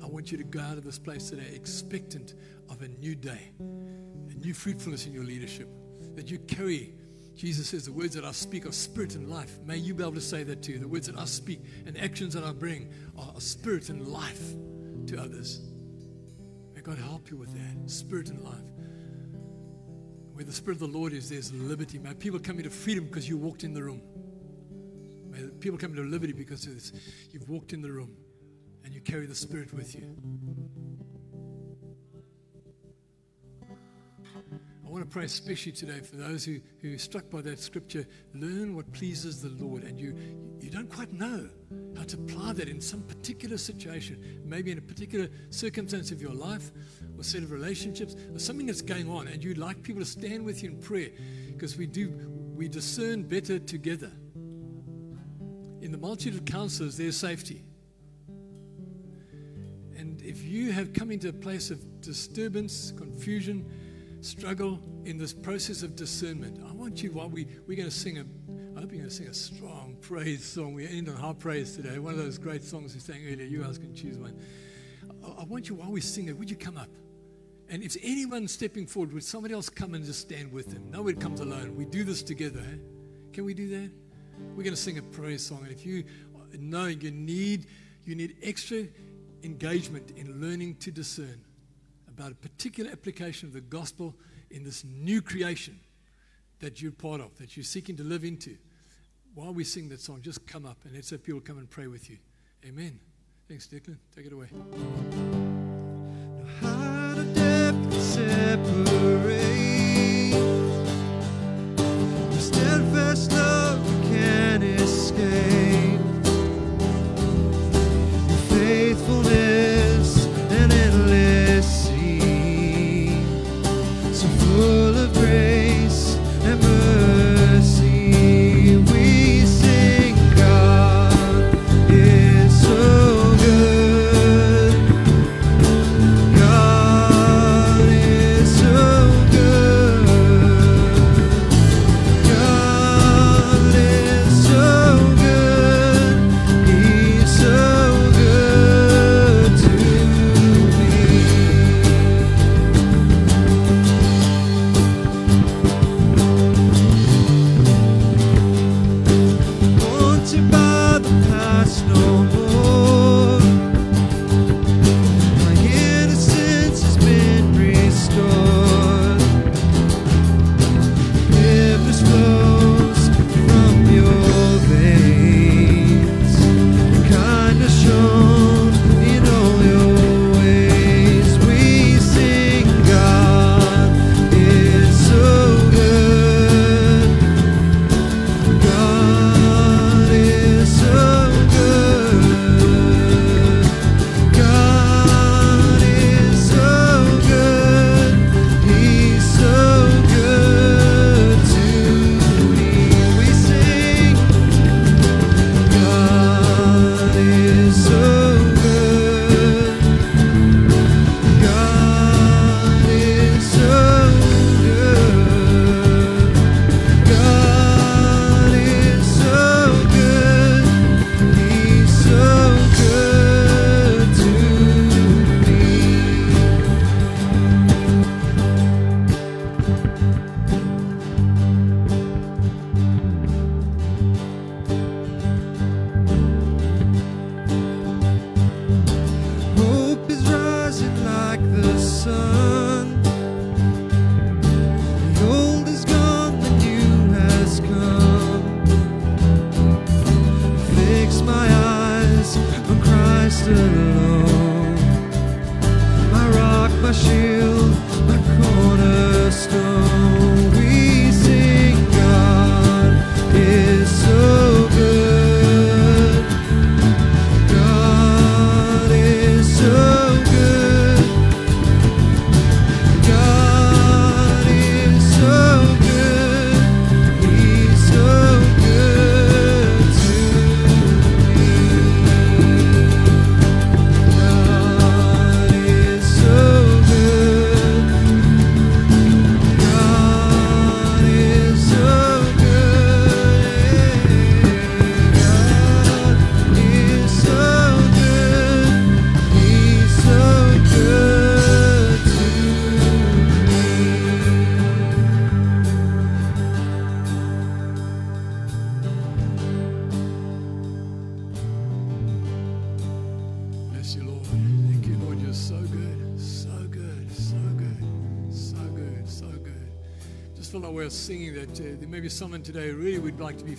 [0.00, 2.34] I want you to go out of this place today expectant
[2.68, 5.68] of a new day, a new fruitfulness in your leadership,
[6.14, 6.94] that you carry.
[7.34, 9.58] Jesus says, The words that I speak are spirit and life.
[9.66, 10.78] May you be able to say that too.
[10.78, 12.88] The words that I speak and actions that I bring
[13.18, 14.54] are spirit and life
[15.08, 15.62] to others.
[16.76, 18.54] May God help you with that spirit and life.
[20.34, 21.98] Where the Spirit of the Lord is, there's liberty.
[21.98, 24.00] May people come into freedom because you walked in the room.
[25.60, 26.92] People come to liberty because of this.
[27.32, 28.16] you've walked in the room
[28.82, 30.16] and you carry the Spirit with you.
[34.90, 38.06] I want to pray especially today for those who, who are struck by that scripture.
[38.34, 40.16] Learn what pleases the Lord, and you,
[40.58, 41.48] you don't quite know
[41.96, 46.32] how to apply that in some particular situation, maybe in a particular circumstance of your
[46.34, 46.72] life
[47.16, 50.44] or set of relationships or something that's going on, and you'd like people to stand
[50.44, 51.10] with you in prayer
[51.48, 52.12] because we do
[52.56, 54.10] we discern better together
[55.90, 57.64] in the multitude of counselors, there's safety.
[59.98, 63.68] And if you have come into a place of disturbance, confusion,
[64.20, 68.18] struggle in this process of discernment, I want you, while we, we're going to sing
[68.18, 70.74] a, I hope you're going to sing a strong praise song.
[70.74, 71.98] We end on high praise today.
[71.98, 73.44] One of those great songs we sang earlier.
[73.44, 74.38] You guys can choose one.
[75.24, 76.90] I, I want you, while we sing it, would you come up?
[77.68, 80.88] And if anyone's stepping forward, would somebody else come and just stand with them?
[80.92, 81.74] Nobody comes alone.
[81.74, 82.60] We do this together.
[82.60, 82.76] Eh?
[83.32, 83.90] Can we do that?
[84.48, 85.60] We're going to sing a praise song.
[85.62, 86.04] And if you
[86.58, 87.66] know you need,
[88.04, 88.86] you need extra
[89.42, 91.40] engagement in learning to discern
[92.08, 94.14] about a particular application of the gospel
[94.50, 95.80] in this new creation
[96.60, 98.56] that you're part of, that you're seeking to live into,
[99.34, 101.86] while we sing that song, just come up and let's have people come and pray
[101.86, 102.18] with you.
[102.66, 102.98] Amen.
[103.48, 103.96] Thanks, Declan.
[104.14, 104.48] Take it away.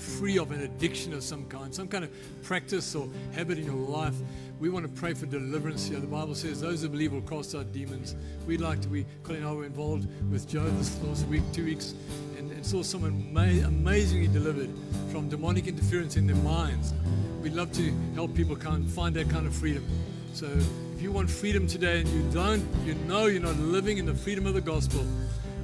[0.01, 2.11] Free of an addiction of some kind, some kind of
[2.43, 4.15] practice or habit in your life.
[4.59, 5.99] We want to pray for deliverance here.
[5.99, 8.15] The Bible says those who believe will cast out demons.
[8.45, 11.65] We'd like to be, Colin and I were involved with Joe this last week, two
[11.65, 11.93] weeks,
[12.37, 14.69] and, and saw someone ma- amazingly delivered
[15.11, 16.93] from demonic interference in their minds.
[17.41, 19.87] We'd love to help people kind find that kind of freedom.
[20.33, 24.05] So if you want freedom today and you don't, you know you're not living in
[24.05, 25.05] the freedom of the gospel,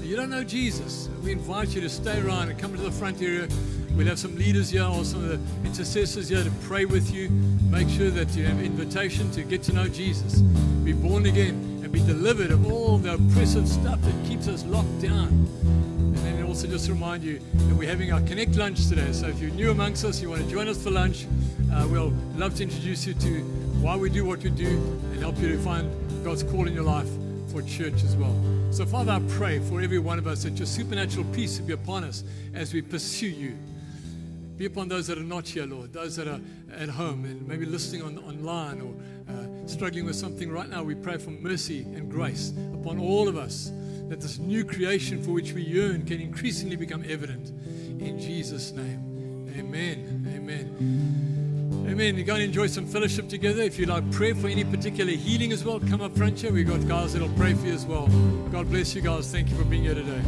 [0.01, 3.21] you don't know Jesus, we invite you to stay around and come to the front
[3.21, 3.47] area.
[3.97, 7.29] We'll have some leaders here or some of the intercessors here to pray with you.
[7.71, 10.41] Make sure that you have invitation to get to know Jesus,
[10.83, 15.01] be born again, and be delivered of all the oppressive stuff that keeps us locked
[15.01, 15.29] down.
[15.29, 19.11] And then also just remind you that we're having our Connect lunch today.
[19.13, 21.25] So if you're new amongst us, you want to join us for lunch,
[21.73, 23.39] uh, we'll love to introduce you to
[23.81, 24.77] why we do what we do
[25.11, 25.89] and help you to find
[26.23, 27.09] God's call in your life
[27.47, 28.35] for church as well.
[28.69, 31.73] So, Father, I pray for every one of us that your supernatural peace will be
[31.73, 32.23] upon us
[32.53, 33.57] as we pursue you.
[34.57, 36.41] Be upon those that are not here, Lord, those that are
[36.75, 38.93] at home and maybe listening on, online or
[39.31, 40.81] uh, struggling with something right now.
[40.81, 43.71] We pray for mercy and grace upon all of us,
[44.09, 47.49] that this new creation for which we yearn can increasingly become evident.
[48.01, 50.33] In Jesus' name, amen.
[50.35, 51.85] Amen.
[51.87, 52.15] Amen.
[52.15, 53.61] You're going to enjoy some fellowship together.
[53.61, 56.51] If you'd like prayer for any particular healing as well, come up front here.
[56.51, 58.07] We've got guys that'll pray for you as well.
[58.51, 59.31] God bless you guys.
[59.31, 60.21] Thank you for being here today.